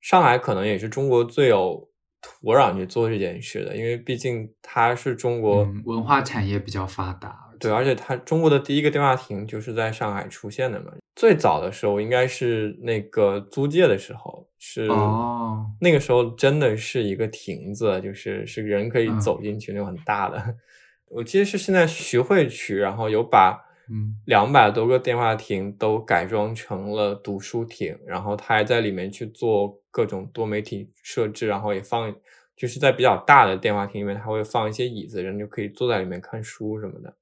[0.00, 1.88] 上海可能也是中国最有
[2.22, 7.50] 土壤去做这件事的，因为毕竟它是中国、嗯文化产业比较发达。
[7.58, 10.92] 对，而且它中国的第一个电话亭就是在上海出现的嘛。
[11.14, 20.56] 最早的时候应该是那个租界的时候，是哦，那个时候真的是一个亭子，就是是人可以嗯走进去那种很大的。
[21.10, 23.60] 我记得是现在徐汇区，然后有把
[23.92, 32.14] 嗯两百多个电话亭都改装成了读书亭，然后他还在里面去做各种多媒体设置，然后也放，
[32.56, 37.14] 就是在比较大的电话亭里面，他会放一些椅子，人就可以坐在里面看书什么的。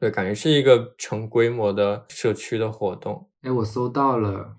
[0.00, 3.30] 对，感觉是一个成规模的社区的活动。
[3.42, 4.56] 哎，我搜到了，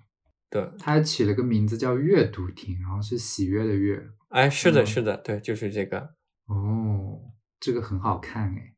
[0.49, 4.01] 对，他还起了个名字叫阅读亭，然后是喜悦的悦。
[4.29, 6.15] 哎，是的，嗯是的，对，就是这个。
[6.47, 7.19] 哦，
[7.59, 8.74] 这个很好看哎。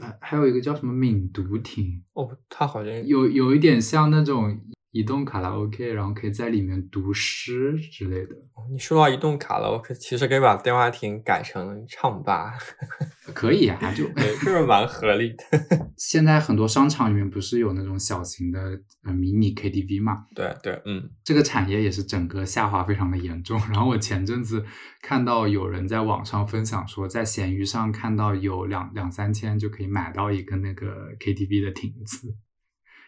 [0.00, 4.58] 还还有一个叫什么敏读亭，哦，他好像有有一点像那种
[4.92, 8.34] 移动卡拉 OK，然后可以在里面读诗之类的。
[8.72, 12.54] 你说到移动卡拉 OK，其实可以把电话亭改成唱吧，
[13.32, 15.44] 可以啊，就对，是不是蛮合理的？
[15.96, 20.24] 现在很多商场里面不是有那种小型的呃迷你 KTV 嘛？
[20.34, 23.60] 对对，嗯，这个产业也是整个下滑非常的严重。
[23.70, 24.64] 然后我前阵子
[25.02, 32.34] 看到有人在网上分享说，在闲鱼上看到有两两三千就可以买到一个那个 KTV 的亭子，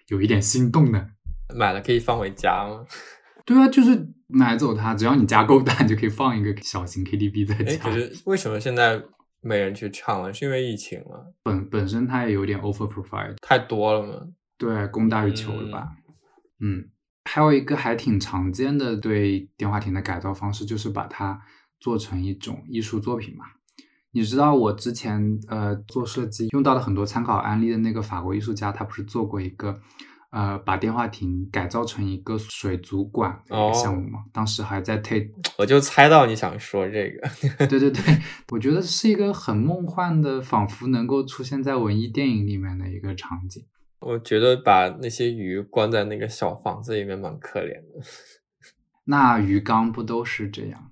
[0.07, 1.09] 有一点心动呢。
[1.55, 2.85] 买了可以放回家吗？
[3.45, 7.85] 对啊，就是买走它，只要你家够大，你就可以放一个小型 KTV 在哎，家。
[7.85, 9.03] 可是为什么现在
[9.41, 10.33] 没人去唱了？
[10.33, 14.29] 是因为疫情了，本本身它也有点 overprovide，太多了嘛？
[14.57, 15.89] 对，供大于求了吧？
[16.61, 16.89] 嗯，
[17.25, 21.43] 还有一个还挺常见的对电话亭的改造方式，就是把它
[21.81, 23.45] 做成一种艺术作品嘛。
[24.13, 29.81] 你知道我之前呃做设计用到的很多参考案例的那个法国艺术家，他不是做过一个
[30.33, 34.25] 呃把电话亭改造成一个水族馆的一个项目嘛？
[34.33, 37.29] 当时还在 Tate 我就猜到你想说这个。
[37.69, 38.03] 对对对，
[38.51, 43.65] 我觉得是一个很梦幻的，仿佛能够出现在文艺电影里面的一个场景。
[44.01, 48.05] 我觉得把那些鱼关在那个小房子里面蛮可怜的，
[49.05, 50.92] 那鱼缸不都是这样？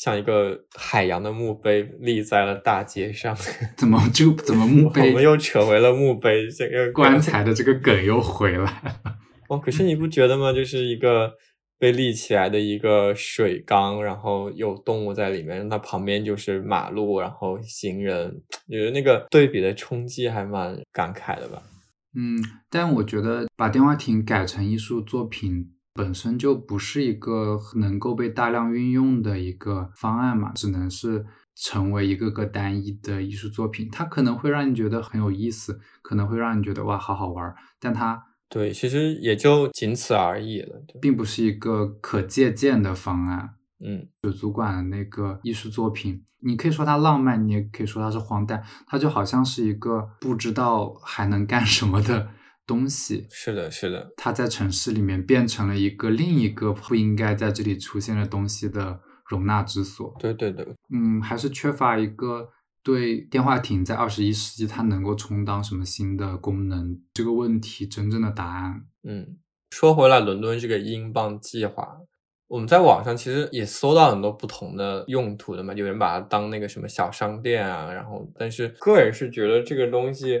[0.00, 3.36] 像一个海洋的墓碑立在了大街上。
[3.76, 8.96] 怎么就怎么墓碑我们又扯回了墓碑这个棺材的这个梗又回来了？
[9.50, 10.54] 哦，可是你不觉得吗？
[10.54, 11.30] 就是一个
[11.78, 21.62] 被立起来的一个水缸，然后有动物在里面，那旁边就是马路，然后行人，觉得那个对比的冲击还蛮感慨的吧。
[22.16, 31.24] 嗯，但我觉得把电话亭改成艺术作品本身就不是一个能够被大量运用的一个方案嘛，只能是
[31.54, 33.88] 成为一个个单一的艺术作品。
[33.90, 40.82] 它可能会让你觉得很有意思，可能会让你觉得哇好好玩儿，但它对，其实也就仅此而已了。
[40.86, 43.50] 对，并不是一个可借鉴的方案。
[43.78, 52.28] 嗯，水族馆的那个艺术作品，你可以说它浪漫，你也可以说它是荒诞，它就好像是一个不知道还能干什么的
[52.70, 53.26] 东西。
[53.30, 60.14] 是的，是的，它在城市里面变成了一个另一个不应该在这里出现的东西的容纳之所。
[60.20, 62.50] 对对对，嗯，还是缺乏一个
[62.84, 68.84] 对电话亭在二十一世纪它能够充当什么新的功能这个问题真正的答案。
[69.02, 69.36] 嗯，
[69.70, 71.98] 说回来，伦敦这个英镑计划，
[72.46, 80.40] 我们在网上其实也搜到很多不同的用途的嘛，有人把它当那个什么小商店啊，然后，但是个人是觉得这个东西。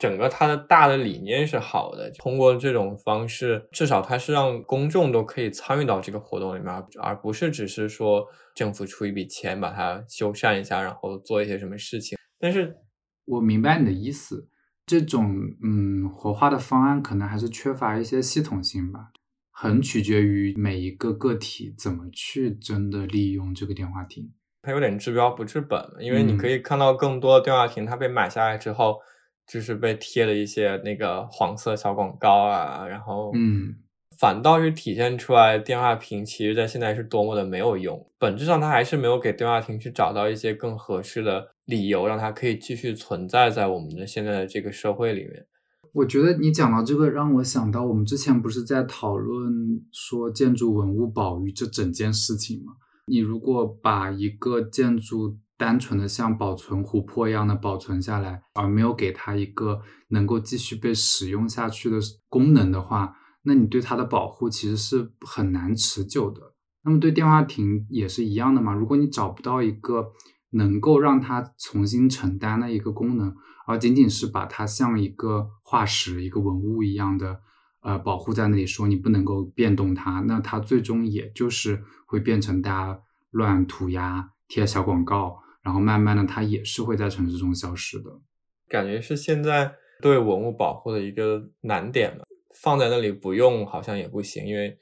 [0.00, 8.26] 整个它的大的理念是好的，通过这种方式，至少它是让公众都可以参与到这个活动里面，而而不是只是说
[8.56, 12.18] 政府出一笔钱把它修缮一下，然后做一些什么事情。
[12.40, 12.76] 但是
[13.24, 14.48] 我明白你的意思，
[14.84, 19.12] 这种嗯活化的方案可能还是缺乏一些系统性吧，
[19.52, 24.32] 很取决于每一个个体怎么去真的利用这个电话亭。
[24.60, 28.98] 它有点治标不治本，因为你嗯可以看到更多的电话亭，它被买下来之后。
[29.46, 33.74] 就是被贴了一些那个黄色小广告啊，然后嗯，
[34.18, 38.06] 反倒是体现出来电话亭其实在现在是多么的没有用。
[38.18, 45.46] 本质上，它还是没有给电话亭去找到一些更合适的理由，让它可以继续存在在我们的现在的这个社会里面。
[45.92, 52.72] 我觉得你讲到这个，让我想到我们之前不是在讨论说建筑文物保育这整件事情吗？
[53.06, 61.98] 你如果把一个建筑单纯的像保存琥珀一样的保存下来，而没有给它一个能够继续被使用下去的
[62.28, 66.54] 功能的话，那你对它的保护其实是很难持久的。
[66.82, 68.74] 那么对电话亭也是一样的嘛？
[68.74, 70.12] 如果你找不到一个
[70.50, 73.34] 能够让它重新承担的一个功能，
[73.66, 77.40] 而仅仅是把它像一个化石、一个文物一样的
[77.80, 83.00] 呃保护在那里，说你不能够变动它，那它最终也就是会变成大家
[83.30, 88.20] 乱涂鸦、贴小广告，然后慢慢的它也是会在城市中消失的。
[88.68, 94.78] 感觉是现在对文物保护的一个难点吧，放在那里不用好像也不行，因为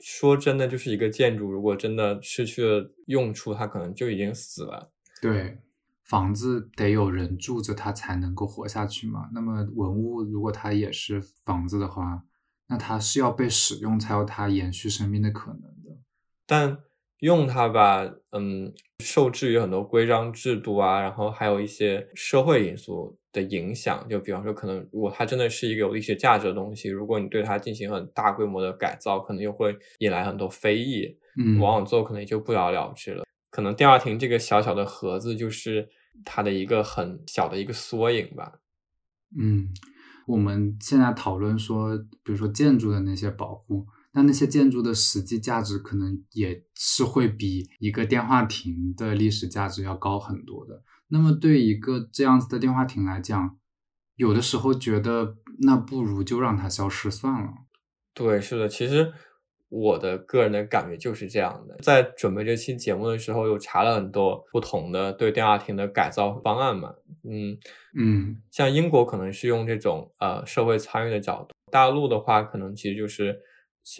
[0.00, 4.90] 说真的，就是一个建筑，如果真的失去了用处，它可能就已经死了。
[5.20, 5.58] 对，
[6.02, 9.28] 房子得有人住着，它才能够活下去嘛。
[9.32, 12.24] 那么文物如果它也是房子的话，
[12.68, 15.98] 那它是要被使用才有它延续生命的可能的。
[16.46, 16.78] 但
[17.22, 18.02] 用它吧，
[18.32, 24.04] 嗯，受制于很多规章制度啊，然后还有一些社会因素的影响。
[24.08, 33.22] 就比方说，可能如果它真的是一个有历史价值的东西，如果你对它进行很大规模的改造，可能又会引来很多非议，嗯，往往最后可能也就不了了之了。
[33.50, 35.88] 可能电话亭这个小小的盒子就是
[36.24, 38.54] 它的一个很小的一个缩影吧。
[39.38, 39.68] 嗯，
[40.26, 50.82] 我们现在讨论说，比如说建筑的那些保护，那那些建筑的实际价值可能也是会比一个电话亭的历史价值要高很多的。
[51.08, 53.58] 那么对一个这样子的电话亭来讲，
[54.16, 57.50] 有的时候觉得那不如就让它消失算了。
[58.14, 59.12] 对，是的，其实。
[59.74, 66.92] 我的个人的感觉就是这样的，在准备这期节目的时候，又查了很多不同的对电话亭的改造方案嘛。
[67.24, 67.56] 嗯
[67.98, 73.40] 嗯，像英国可能是用这种呃社会参与的角度，大陆的话可能其实就是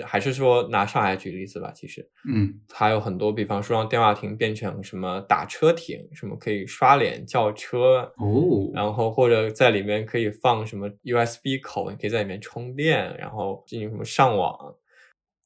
[0.05, 1.73] 还是说拿上海举例子吧。
[1.75, 14.75] 其实，嗯，还有很多，比方说让电话亭变成什么打车亭，什么可以刷脸叫车哦，然后或者在里面可以放什么 USB 口，你可以在里面充电，然后进行什么上网。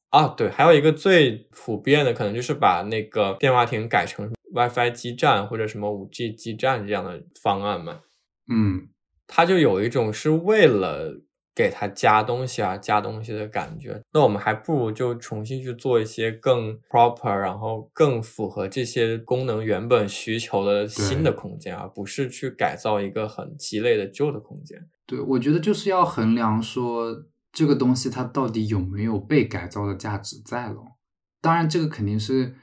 [0.09, 7.99] 啊，对，还有一个最普遍的，可能就是把那个电话亭改成 WiFi 基站或者什么 5G 基站这样的方案嘛。
[8.49, 8.87] 嗯，
[9.27, 11.21] 它就有一种是为了
[11.57, 13.99] 给它加东西啊、加东西的感觉。
[14.13, 24.87] 那我们还不如就重新去做一些更 proper，然后更符合这些功能原本需求的新的空间，而不是去改造一个很鸡肋的旧的空间。
[25.07, 27.25] 对，我觉得就是要衡量说。
[27.53, 30.77] 这个东西它到底有没有被改造的价值在了？
[31.41, 32.53] 当然，这个肯定是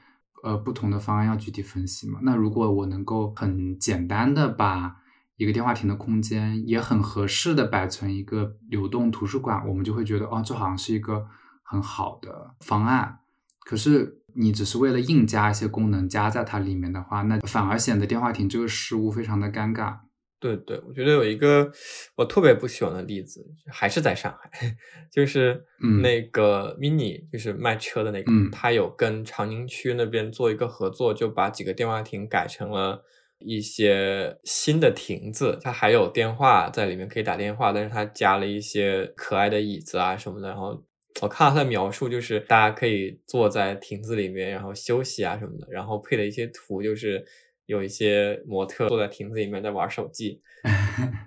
[0.41, 2.19] 呃不同的方案要具体分析嘛。
[2.23, 4.95] 那如果我能够很简单的把
[5.37, 11.25] 一个电话亭的空间也很合适的摆成一个流动图书馆，我们就会觉得哦，这好像是一个
[11.63, 13.19] 很好的方案。
[13.59, 19.97] 可是你只是为了硬加一些功能加在它里面的话，那反而显得电话亭这个事物非常的尴尬。
[20.37, 21.71] 对对，我觉得有一个
[22.15, 24.51] 我特别不喜欢的例子，还是在上海，
[25.11, 25.65] 就是
[26.03, 33.03] 那个 mini，就是卖车的那个，他有跟长宁区那边做一个合作，就把几个电话亭改成了
[33.39, 40.47] 一些新的亭子，它还有电话在里面可以打电话，但是它加了一些可爱的椅子啊什么的。
[40.47, 40.83] 然后
[41.21, 47.25] 我看到它的描述，就是大家可以坐在亭子里面，然后休息啊什么的，然后配的一些图就是。
[47.67, 50.39] 有一些模特坐在亭子里面在玩手机，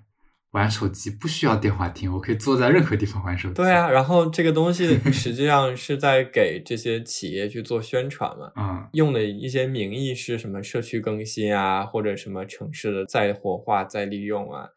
[0.52, 3.54] 玩手机不需要电话亭，我可以坐在任何地方玩手机。
[3.54, 14.70] 对啊，然后这个东西实际上是在给这些企业去做宣传嘛，嗯， 用的一些名义是什么社区更新啊，或者什么城市的再活化、再利用啊，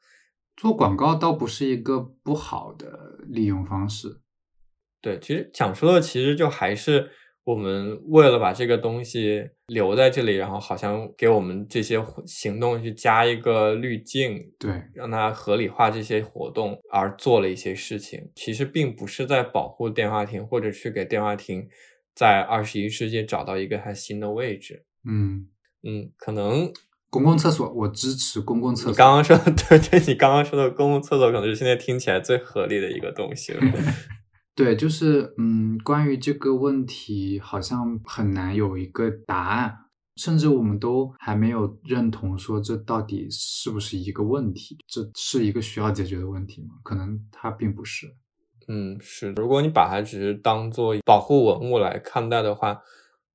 [0.57, 4.19] 做广告倒不是一个不好的利用方式。
[5.01, 7.11] 对，其实想说的其实就还是。
[7.43, 21.67] 我们为了把这个东西留在这里，然后好像给我们这些行动去加一个滤镜，对，让它合理化这些活动而做了一些事情，其实并不是在保护电话亭，或者去给电话亭
[22.13, 24.85] 在二十一世纪找到一个它新的位置。
[25.09, 25.47] 嗯
[25.81, 26.71] 嗯，可能
[27.09, 28.91] 公共厕所，我支持公共厕所。
[28.91, 33.61] 你刚刚说的， 对对，你刚刚说的公共厕所，可能是现在听起来最合理的一个东西了。
[34.63, 39.75] 对，就是嗯，关于这个问题，好像很难有一个答案，
[40.17, 46.75] 甚至我们都还没有认同说这到底是不是一个问题，这是一个需要解决的问题吗？
[46.83, 48.05] 可能它并不是。
[48.67, 49.31] 嗯，是。
[49.31, 52.79] 如果你把它只是当做保护文物来看待的话，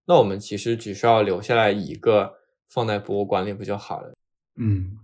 [0.06, 2.34] 那我们其实只需要留下来一个
[2.68, 4.14] 放在博物馆里不就好了？
[4.54, 4.96] 嗯，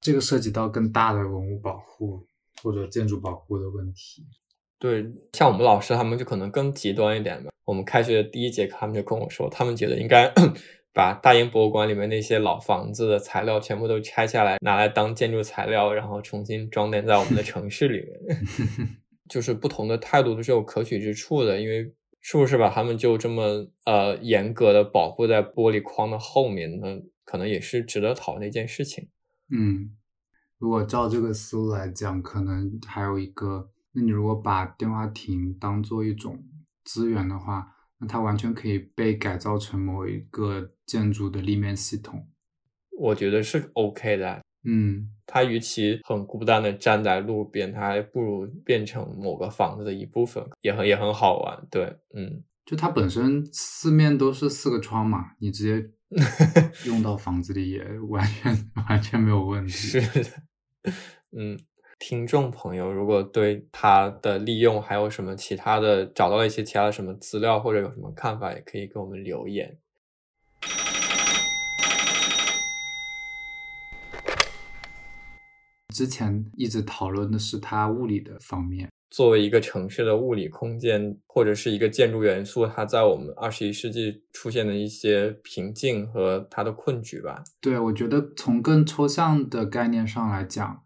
[0.00, 2.24] 这个涉及到更大的文物保护
[2.62, 4.24] 或者建筑保护的问题。
[4.78, 7.50] 对，像我们老师他们就可能更极端一点吧。
[7.64, 10.32] 我们开学的第一节课，他们就跟我说，他们觉得应该
[10.92, 18.38] 把大英博物馆里面那些老房子的材料全部都拆下来，拿来当建筑材料，然后重新装点在我们的城市里面。
[19.30, 27.00] 就是不同的态度都是有可取之处的，因为是不是把他们就这么呃严格的保护在玻璃框的后面呢？
[27.24, 29.08] 可能也是值得讨论的一件事情。
[29.50, 29.96] 嗯，
[30.58, 36.44] 如果照这个思路来讲，可能还有一个，那你如果把电话亭当做一种
[36.84, 42.28] 资源的话，那它完全可以被改造成某一个建筑的立面系统。
[42.98, 44.42] 我觉得是 OK 的。
[44.66, 51.66] 嗯，它与其很孤单的站在路边，它还不如变成某个房子的一部分，也很也很好玩。
[51.70, 51.84] 对，
[52.14, 55.90] 嗯，就它本身四面都是四个窗嘛，你直接
[56.88, 59.72] 用到房子里也完全完全没有问题。
[59.72, 60.30] 是的，
[61.36, 61.58] 嗯，
[62.06, 69.78] 听众朋友，如果对它的利用还有什么其他的，找到了一些其他的什么资料或者有什么看法，也可以给我们留言。
[75.94, 87.42] 之前一直讨论的是它物理的方面，作为一个城市的物理空间或者是一个建筑元素，它在我们二十一世纪出现的一些瓶颈和它的困局吧。
[87.62, 90.83] 对，我觉得从更抽象的概念上来讲，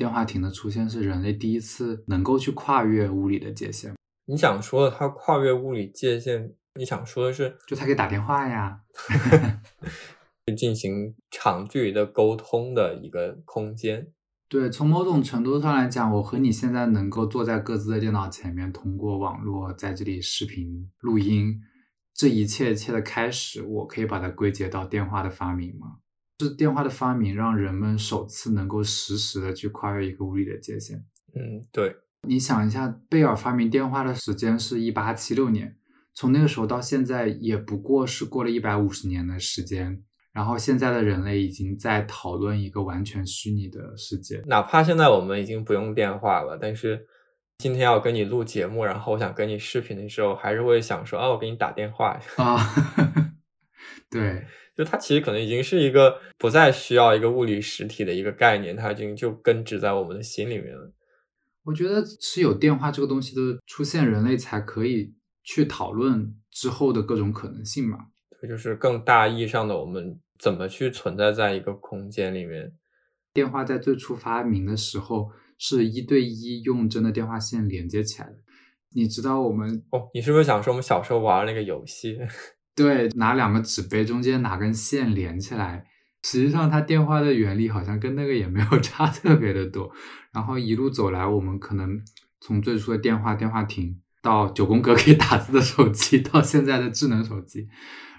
[0.00, 3.94] 电话亭的出现是人类第一次能够去跨越物理的界限。
[4.24, 8.80] 你想说的它跨越物理界限，你想说的是，就它可以打电话呀，
[10.56, 14.10] 进行长距离的沟通的一个空间。
[14.48, 21.60] 对，从某种程度上来讲，我和你现在能够坐在各自的电脑前面，通过网络在这里视频录音，
[22.14, 25.98] 这一切一切的开始，我可以把它归结到电话的发明吗？
[26.44, 30.96] 是电话的发明让人们首次能够实时的去跨越一个物理的界限。
[31.34, 31.96] 嗯，对。
[32.28, 35.76] 你想一下，贝尔发明电话的时间是一八七六年，
[36.12, 40.02] 从那个时候到现在，也不过是过了一百五十年的时间。
[40.32, 47.04] 然后现在的人类已经在讨论一个完全虚拟的世界，哪怕现在我们已经不用电话了，但是
[47.58, 52.58] 今天要跟你录节目，然后我想跟你视频的时候，还是会想说，啊，我给你打电话啊。
[54.08, 54.46] 对，
[54.80, 60.90] 就它其实可能已经是一个不再需要一个物理实体的一个概念，它已经就根植在我们的心里面了。
[61.64, 65.12] 我觉得是有电话这个东西的出现，人类才可以
[65.42, 67.98] 去讨论之后的各种可能性嘛。
[68.40, 72.72] 这就是更大意义上的我们怎么去存在在一个空间里面。
[73.34, 78.36] 电话在最初发明的时候是一对一用真的电话线连接起来的。
[78.94, 80.08] 你知道我们哦？
[80.14, 82.18] 你是不是想说我们小时候玩那个游戏？
[82.82, 85.84] 对，拿两个纸杯中间拿根线连起来。
[86.22, 89.90] 实际上，它电话的原理好像跟那个也没有 差特别的多。
[90.32, 91.98] 然后一路走来，我们可能
[92.40, 97.68] 从最初的电话、电话亭到九宫格可以打字的手机， 到现在的智能手机。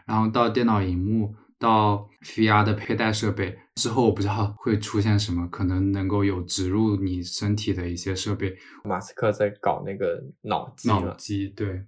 [0.08, 8.58] 然后到电脑荧幕，到 VR 的佩戴设备之后，我不知道会出现什么，可能能够有植入你身体的一些设备。
[8.84, 11.86] 马斯克在搞那个脑机，脑机对，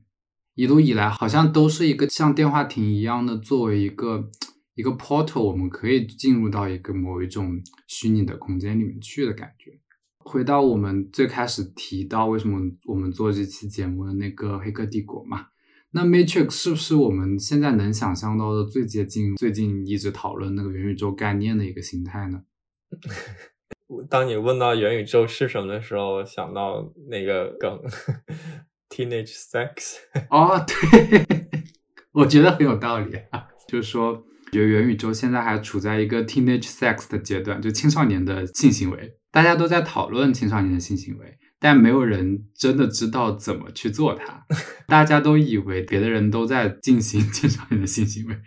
[0.55, 4.29] 一路以来好像都是一个像电话亭一样的，作为一个
[4.75, 9.79] 一个 portal，我们可以进入到一个某一种虚拟的空间里面去的感觉。
[10.19, 15.47] 回到我们最开始提到为什么我们做这期节目的那个《黑客帝国》嘛。
[15.91, 22.43] 那 Matrix 是不是我们现在能想象到的最接近最近一直讨论那个元宇宙概念的一个形态呢？
[24.09, 27.79] 当你问到元宇宙是什么的时候，想到那个梗
[28.93, 29.95] Teenage Sex。
[30.29, 31.25] 哦，对，
[32.11, 33.47] 我觉得很有道理啊。
[33.67, 41.37] 就是说，觉得元宇宙现在还处在一个 Teenage Sex 的阶段，就青少年的性行为，大家都在讨论青少年的性行为。
[41.59, 44.45] 但没有人真的知道怎么去做它，
[44.85, 48.37] 大家都以为别的人都在进行青少年的性行为，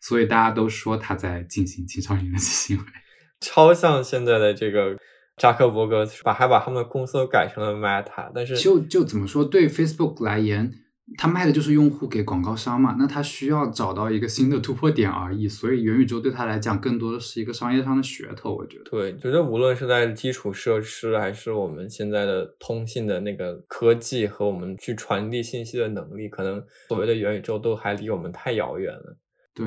[0.00, 2.92] 所以大家都说他在进行青少年的性行为，
[3.40, 4.96] 超像现在的这个
[5.36, 10.72] 扎克伯格把还把他们的公司都改成了 Meta，但是就就怎么说对 Facebook 来言。
[11.18, 18.84] 他卖的就是用户给广告商嘛，那他需要找到一个新的突破点而已，所以元宇宙对他来讲更多的是一个商业上的噱头，我觉得。
[18.84, 29.18] 对，觉得无论是在基础设施，还是我们现在的通信的那个科技和我们去传递信息的能力，可能所谓的元宇宙都还离我们太遥远了。
[29.54, 29.66] 对，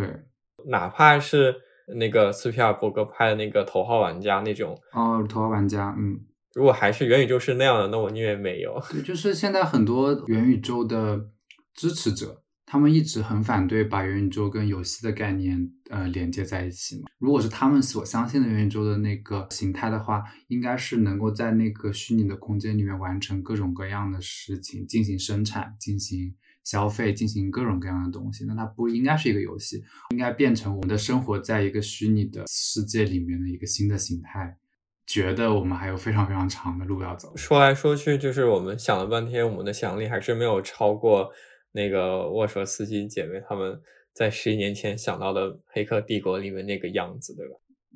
[0.66, 1.56] 哪怕是
[1.96, 6.20] 那个斯皮尔伯格拍的那个《头号玩家》那种，哦，《头号玩家》，嗯。
[6.56, 8.82] 如果还是元宇宙是那样的，那我宁愿没有。
[8.90, 11.30] 对，就是现在很多元宇宙的
[11.76, 17.04] 支持者，他们一直很反对把元宇宙跟游戏的概念呃连接在一起嘛。
[17.20, 26.34] 如果是他们所相信的元宇宙的那个形态的话，应该是能够在那个虚拟的空间里面完成各种各样的事情，进行生产、进行
[26.70, 28.44] 消费、进行各种各样的东西。
[28.46, 34.58] 那它不应该是一个游戏，应该变成我们的生活在一个虚拟的世界里面的一个新的形态。
[35.06, 37.32] 觉得我们还有非常非常长的路要走。
[37.38, 41.30] 说来说去，就是我们想了半天，我们的想象力还是没有超过
[41.72, 43.80] 那个沃舍斯基姐妹他们
[44.14, 47.54] 在十一年前想到的《黑客帝国》里面那个样子，对吧？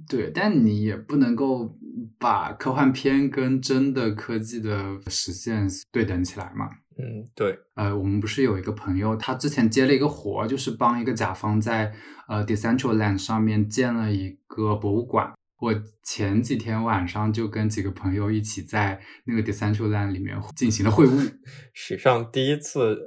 [0.08, 1.78] 对，但你也不能够
[2.18, 6.70] 把科幻片跟真的科技的实现对等起来嘛。
[7.02, 7.58] 嗯，对。
[7.76, 11.92] 呃，我们不是有一个朋友，他之前接了一个活，就是帮一个甲方在
[12.28, 15.34] 呃 Decentraland 上面建了一个博物馆。
[15.60, 15.74] 我
[16.04, 21.34] 前几天晚上就跟几个朋友一起在那个 Decentraland 里面进行了会晤，
[21.74, 22.98] 史上第一次，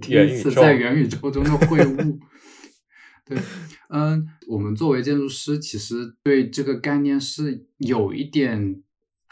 [0.00, 2.18] 第一次在元宇宙中的会晤。
[3.24, 3.38] 对，
[3.88, 8.82] 嗯，我们作为建筑师，其实对这个概念是有一点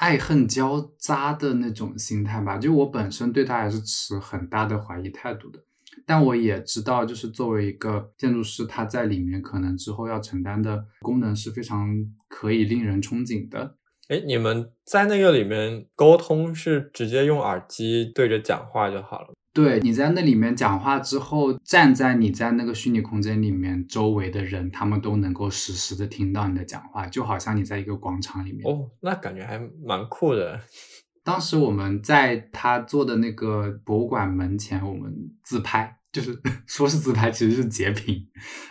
[0.03, 2.59] 爱恨交杂的那种心态吧。
[2.59, 5.61] 就我本身对他还是持很大的怀疑态度的，
[6.05, 11.89] 但我也知道，就是作为一个建筑师，他在里面可能之后要承担的功能是非常
[12.29, 13.77] 可以令人憧憬的。
[14.09, 19.29] 哎，你们在那个里面沟通是直接用耳机对着讲话就好了？
[19.55, 28.63] 对，你在那里面讲话之后，站在你在那个虚拟空间里面，周围的人他们都能够实时的听到你的讲话，就好像你在一个广场里面。
[28.65, 30.59] 哦，那感觉还蛮酷的。
[31.23, 35.99] 当时我们在他做的那个博物馆门前，我们自拍。
[36.13, 38.23] 就是 说是自拍，其实是截屏，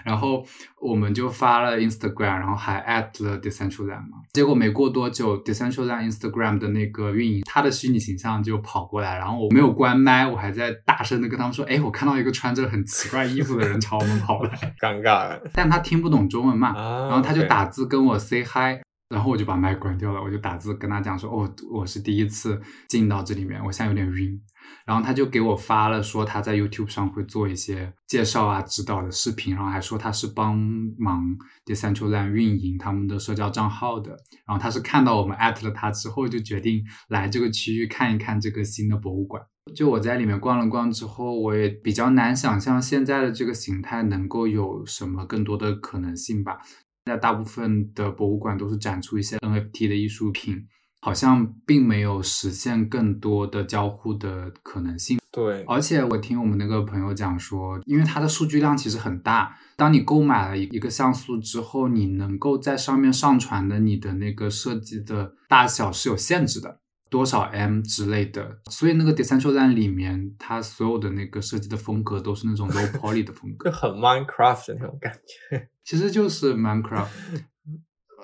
[0.06, 0.46] 然后
[0.80, 4.20] 我们就发了 Instagram，然后还 at 了 Decentraland 嘛。
[4.34, 15.40] 结果没过多久，Decentraland Instagram 的那个运营，他的虚拟形象就跑过来，然后我没有关麦，我还在大声的跟他们说：“哎，我看到一个穿着很奇怪衣服的人朝我们跑来。”尴尬。
[15.54, 18.80] 但他听不懂中文嘛，然后他就打字跟我 say hi，
[19.12, 24.42] 然后我就把麦关掉了，我就打字跟他讲说：“哦，我是第一次进到这里面，我现在有点晕。”
[24.86, 30.58] 然后他就给我发了，说他在 YouTube 上会做一些介绍啊、指导的视频，然后还说他是帮
[30.98, 31.26] 忙
[31.66, 34.12] Decentraland 运营他们的社交账号的。
[34.48, 39.44] 然后他是看到我们艾特了他之后，就决定来这个区域看一看这个新的博物馆。
[39.76, 46.60] 就我在里面逛了逛之后，我也比较难想象现在的这个形态能够有什么更多的可能性吧。
[47.06, 50.68] 现在大部分的博物馆都是展出一些 NFT 的艺术品。
[51.04, 55.18] 好像并没有实现更多的交互的可能性。
[55.32, 66.81] 对，而且我听我们那个朋友讲说，因为它的数据量其实很大，当你购买了一个像素之后，你能够在上面上传的你的那个设计的大小是有限制的，
[67.12, 68.58] 多少 M 之类的。
[68.72, 75.70] 所以那个 Decentraland 里面，它所有的那个设计的风格都是那种 low poly 的风格，就很 Minecraft 的那种感觉。
[75.84, 77.10] 其实就是 Minecraft。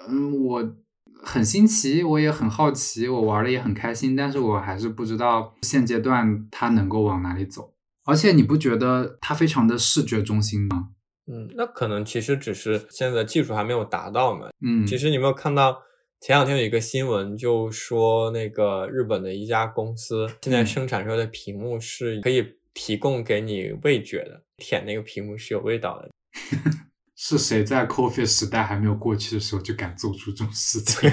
[0.09, 0.75] 嗯，我。
[1.23, 7.73] 很新奇，我也很好奇，我玩的也很开心，但是我还是不知道现阶段它能够往哪里走。
[8.05, 10.89] 而且你不觉得它非常的视觉中心吗？
[11.25, 14.49] 嗯，那可能其实只是现在技术还没有达到嘛。
[14.61, 15.81] 嗯，其实你没有看到
[16.19, 26.09] 前两天有一个新闻，就说那个日本的一家公司现在生产出来的屏幕是可以提供给你味觉的，舔那个屏幕是有味道的。
[27.15, 31.09] 是谁在 Coffee 时代还没有过去的时候就敢做出这种事情？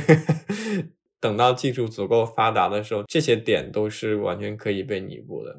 [1.20, 5.58] 等到技术足够发达的时候，这些点都是完全可以被弥补的。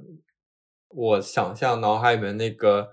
[0.90, 2.90] 我想象脑海里面那个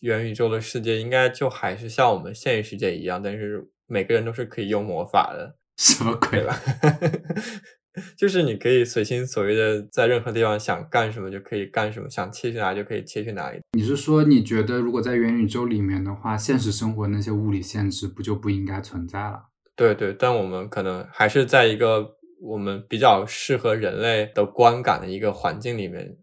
[0.00, 5.56] 元宇宙的世界，应该就还是像我们现实世界一样，但是每个人都是可以用魔法的。
[5.78, 6.54] 什么鬼了？
[8.16, 13.60] 就是你可以随心所欲的在任何地方想干什么就可以干什么，想切去哪里就可以切去哪里。
[13.72, 19.44] 你是说你觉得如果在元宇宙里面的话，现实生活那些物理限制不就不应该存在了？
[19.74, 26.16] 对对，但我们可能还是在一个我们比较适合人类的观感的一个环境里面。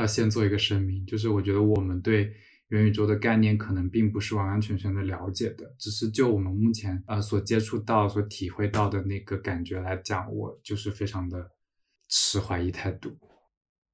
[0.00, 2.32] 要先做一个声明，就是我觉得我们对。
[2.70, 11.50] 元宇宙的概念可能并不是完完全全的了解的，只是就我们目前呃所接触到、所体会到的那个感觉来讲，我就是非常的
[12.08, 13.10] 持怀疑态度。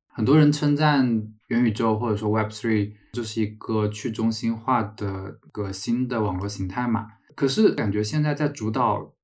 [0.09, 1.07] 很多人称赞
[1.46, 9.15] 元宇宙或者说 Web Three 这是一个去中心化的个新的网络形态嘛，可是感觉现在在主导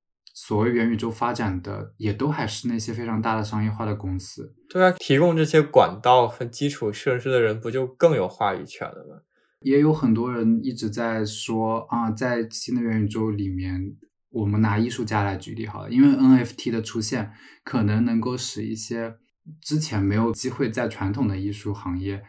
[0.45, 4.53] 所谓元宇宙发展的，也都还是那些非常大的商业化的公司。
[4.69, 9.23] 对啊，提供这些管道和基础设施的人，不就更有话语权了吗？
[9.61, 13.95] 也有很多人一直在说啊，在新的元宇宙里面，
[14.31, 17.31] 我们拿艺术家来举例好了，因为 NFT 的出现，
[17.63, 19.15] 可能能够使一些
[19.61, 22.21] 之前没有机会在传统的艺术行业，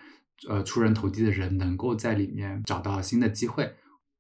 [0.48, 3.74] 呃，出人头地的人，能够在里面找到新的机会。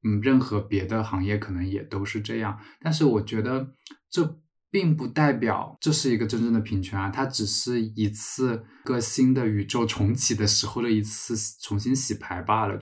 [0.03, 3.67] 嗯，任何别的行业可能也都是这样，但是我觉得
[4.09, 4.39] 这
[4.69, 12.79] 并不代表这是一个真正的平权啊，它只是一次个新的宇宙重启的时候的一次重新洗牌罢了。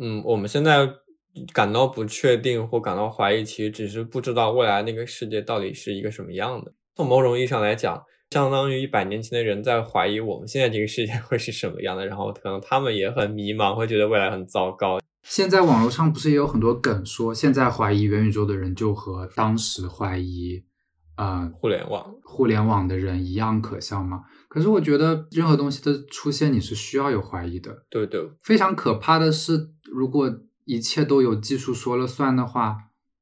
[0.00, 0.88] 嗯，我们现在
[1.52, 6.72] 感到不确定或感到怀疑，其实只是不知道未来那个世界到底是一个什么样的。
[6.96, 14.98] 从某种意义上来讲，相当于一百年前的人在怀疑我们现在这个世界会是什么样的，然后可能他们也很迷茫，会觉得未来很糟糕。
[15.28, 20.64] 现在网络上不是也有很多梗说，现在怀疑元宇宙的人就和当时怀疑，
[21.16, 24.22] 呃，互联网互联网的人一样可笑吗？
[24.48, 27.84] 可是我觉得任何东西的出现，你是需要有怀疑的。
[27.90, 32.76] 对的，非常可怕的是，如果一切都有技术说了算的话，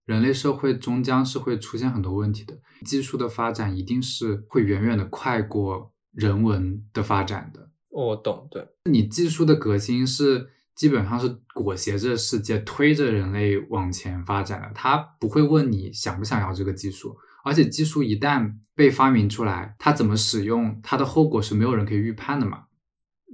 [0.04, 2.54] 人类社会终将是会出现很多问题的。
[2.84, 7.70] 技术的发展一定是会远远的快过人文的发展的。
[7.88, 17.16] 我懂，对你技术的革新是基本上是裹挟着世界推着人类往前发展的，他不会问你想不想要这个技术。
[17.42, 22.66] 而且技术一旦被发明出来，它怎么使用，它的后果是没有人可以预判的嘛？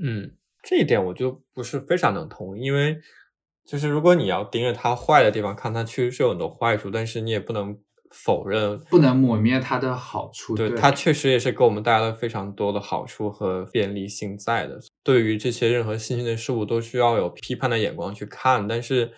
[0.03, 0.32] 嗯，
[0.62, 2.99] 这一点我就不是非常能同意，因为
[3.66, 7.78] 就是如果你要盯着它坏的地方看，它确实是有很多坏处，但是你也不能。
[8.13, 14.79] 否认不能抹灭它的好处，对它确实也是给我们带来了非常多的好处和便利性在的。
[15.03, 18.69] 对于这些任何新兴的事物，都需要有批判的眼光去看。
[18.69, 19.13] 但是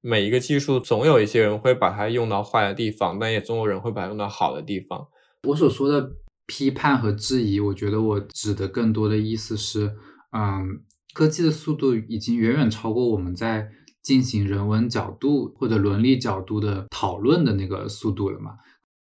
[0.00, 5.08] 每一个技术总有一些人会把它用到坏的地方，但也总有人会把它用到好的地方。
[5.48, 6.12] 我所说的
[6.46, 9.94] 批判和质疑，我觉得我指的更多的意思是，
[10.32, 10.82] 嗯，
[11.12, 13.68] 科技的速度已经远远超过我们在。
[14.04, 18.58] 进行人文角度或者伦理角度的讨论的那个速度了嘛？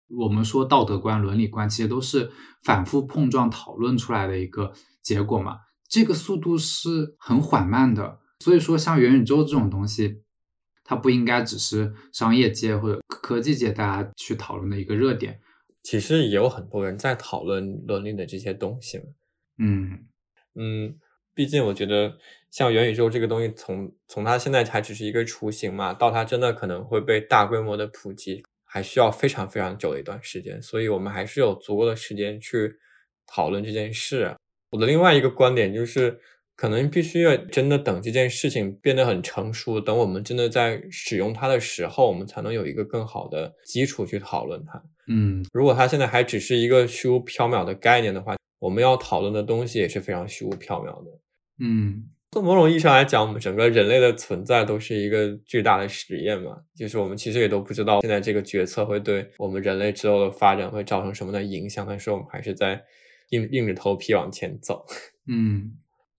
[0.08, 2.32] 我们说道德观、伦理观，其实都是
[2.62, 4.72] 反复碰撞讨论出来的一个
[5.02, 5.58] 结果嘛。
[5.90, 10.22] 这个速度是很缓慢的，所以说像元宇宙这种东西，
[10.84, 15.42] 它不应该只是商业界或者科技界大家去讨论的一个热点。
[15.82, 19.02] 其实也有很多人在讨论伦理的这些东西
[19.58, 20.06] 嗯
[20.56, 20.96] 嗯。
[21.36, 22.18] 毕竟，我觉得
[22.52, 30.62] 像元宇宙这个东西，从从它现在还只是一个雏形嘛，到它真的可能会被大规模的普及，还需要非常非常久的一段时间。
[30.62, 32.76] 所以，我们还是有足够的时间去
[33.26, 34.36] 讨论这件事。
[34.72, 36.20] 我的另外一个观点就是，
[36.56, 44.84] 可能必须要真的等这件事情变得很成熟，等我们真的在使用它的时候，我们才能有一个更好的基础去讨论它。
[45.08, 51.12] 嗯，如果它现在还只是一个虚无缥缈的概念的话，我们要讨论的东西也是非常虚无缥缈的。
[51.60, 56.56] 嗯，从某种意义上来讲，我们整个人类的存在都是一个巨大的实验嘛。
[56.74, 62.82] 就是我们其实也都不知道现在这个决策会对我们人类之后的发展会造成什么的影响，但是我们还是在
[63.32, 64.86] 硬硬着头皮往前走。
[65.28, 65.74] 嗯，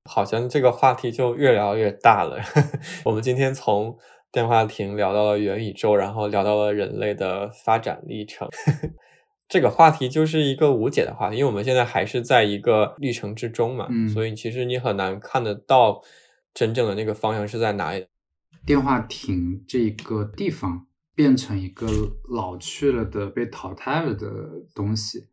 [0.04, 2.38] 好像这个话题就越聊越大了。
[3.06, 3.96] 我们今天从
[4.30, 8.46] 电话亭聊到了元宇宙，然后聊到了人类的发展历程。
[9.48, 16.02] 这个话题就是一个无解的话题，因为我们现在还是在一个历程之中嘛，所以其实你很难看得到
[16.52, 18.06] 真正的那个方向是在哪里。
[18.64, 21.86] 电话亭这个地方变成一个
[22.30, 24.28] 老去了的、被淘汰了的
[24.74, 25.28] 东西，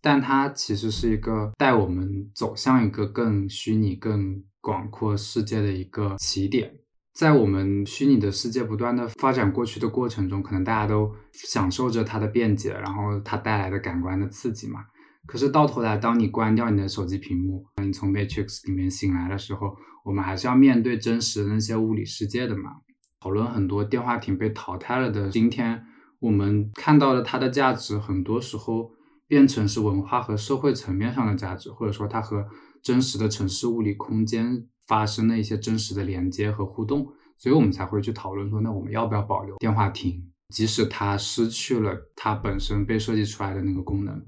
[0.00, 6.74] 但它其实是一个带我们走向一个更虚拟、更广阔世界的一个起点。
[7.18, 14.84] 在我们虚拟的世界不断的发展过去的过程中，可能大家都享受着它的便捷，然后它带来的感官的刺激嘛。
[15.26, 22.70] 可是到头来，当你关掉你的手机屏幕，你从 Matrix 里面醒来的时候，我们还是要面对真实的那些物理世界的嘛。
[23.18, 25.82] 讨论很多电话亭被淘汰了的今天，
[26.20, 28.92] 我们看到的它的价值，很多时候
[29.26, 32.46] 变成是文化和社会层面上的价值，或者说它和
[32.80, 34.68] 真实的城市物理空间。
[34.88, 44.20] 发生的一些真实的连接和互动，所以我们才会去讨论说，那我们要不要保留电话亭，即使它失去了它本身被设计出来的那个功能。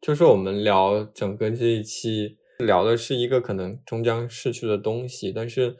[0.00, 5.76] 就是我们聊整个这一期聊的是一个可能终将逝去的东西，但是，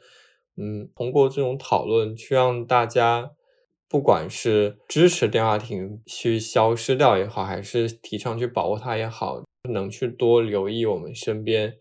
[0.57, 3.31] 嗯，通过这种讨论去让大家，
[3.87, 11.75] 不管是支持电话亭去消失掉也好，还是提倡去保护它也好，能去多留意我们身边。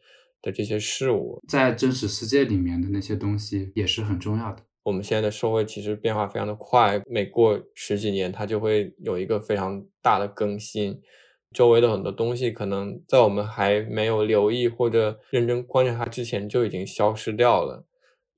[0.46, 4.62] 的这些事物，在真实世界里面的那些东西也是很重要的。
[4.84, 11.02] 我们现在的社会其实变化非常的快，每过十几年，它就会有一个非常大的更新。
[11.52, 17.84] 周围的很多东西，可能在我们还没有留意或者认真观察它之前，就已经消失掉了。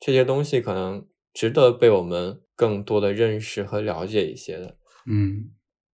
[0.01, 4.77] 这些东西可能值得被我们更多的认识和了解一些的。
[5.07, 5.51] 嗯，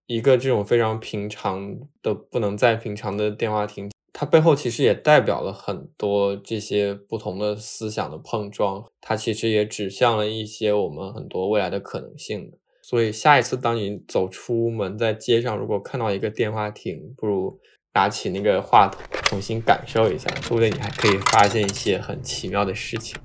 [0.07, 3.91] 一个这种非常平常的、不能再平常的电话亭。
[4.17, 12.53] 它背后其实也代表了很多这些不同的思想的碰撞，它其实也指向了一些我们很多未来的可能性。
[12.81, 17.59] 所以下一次当你走出门，在街上如果看到一个电话亭，不如
[17.95, 23.19] 拿起那个话筒，重新感受一下，说不定你还可以发现一些很奇妙的事情。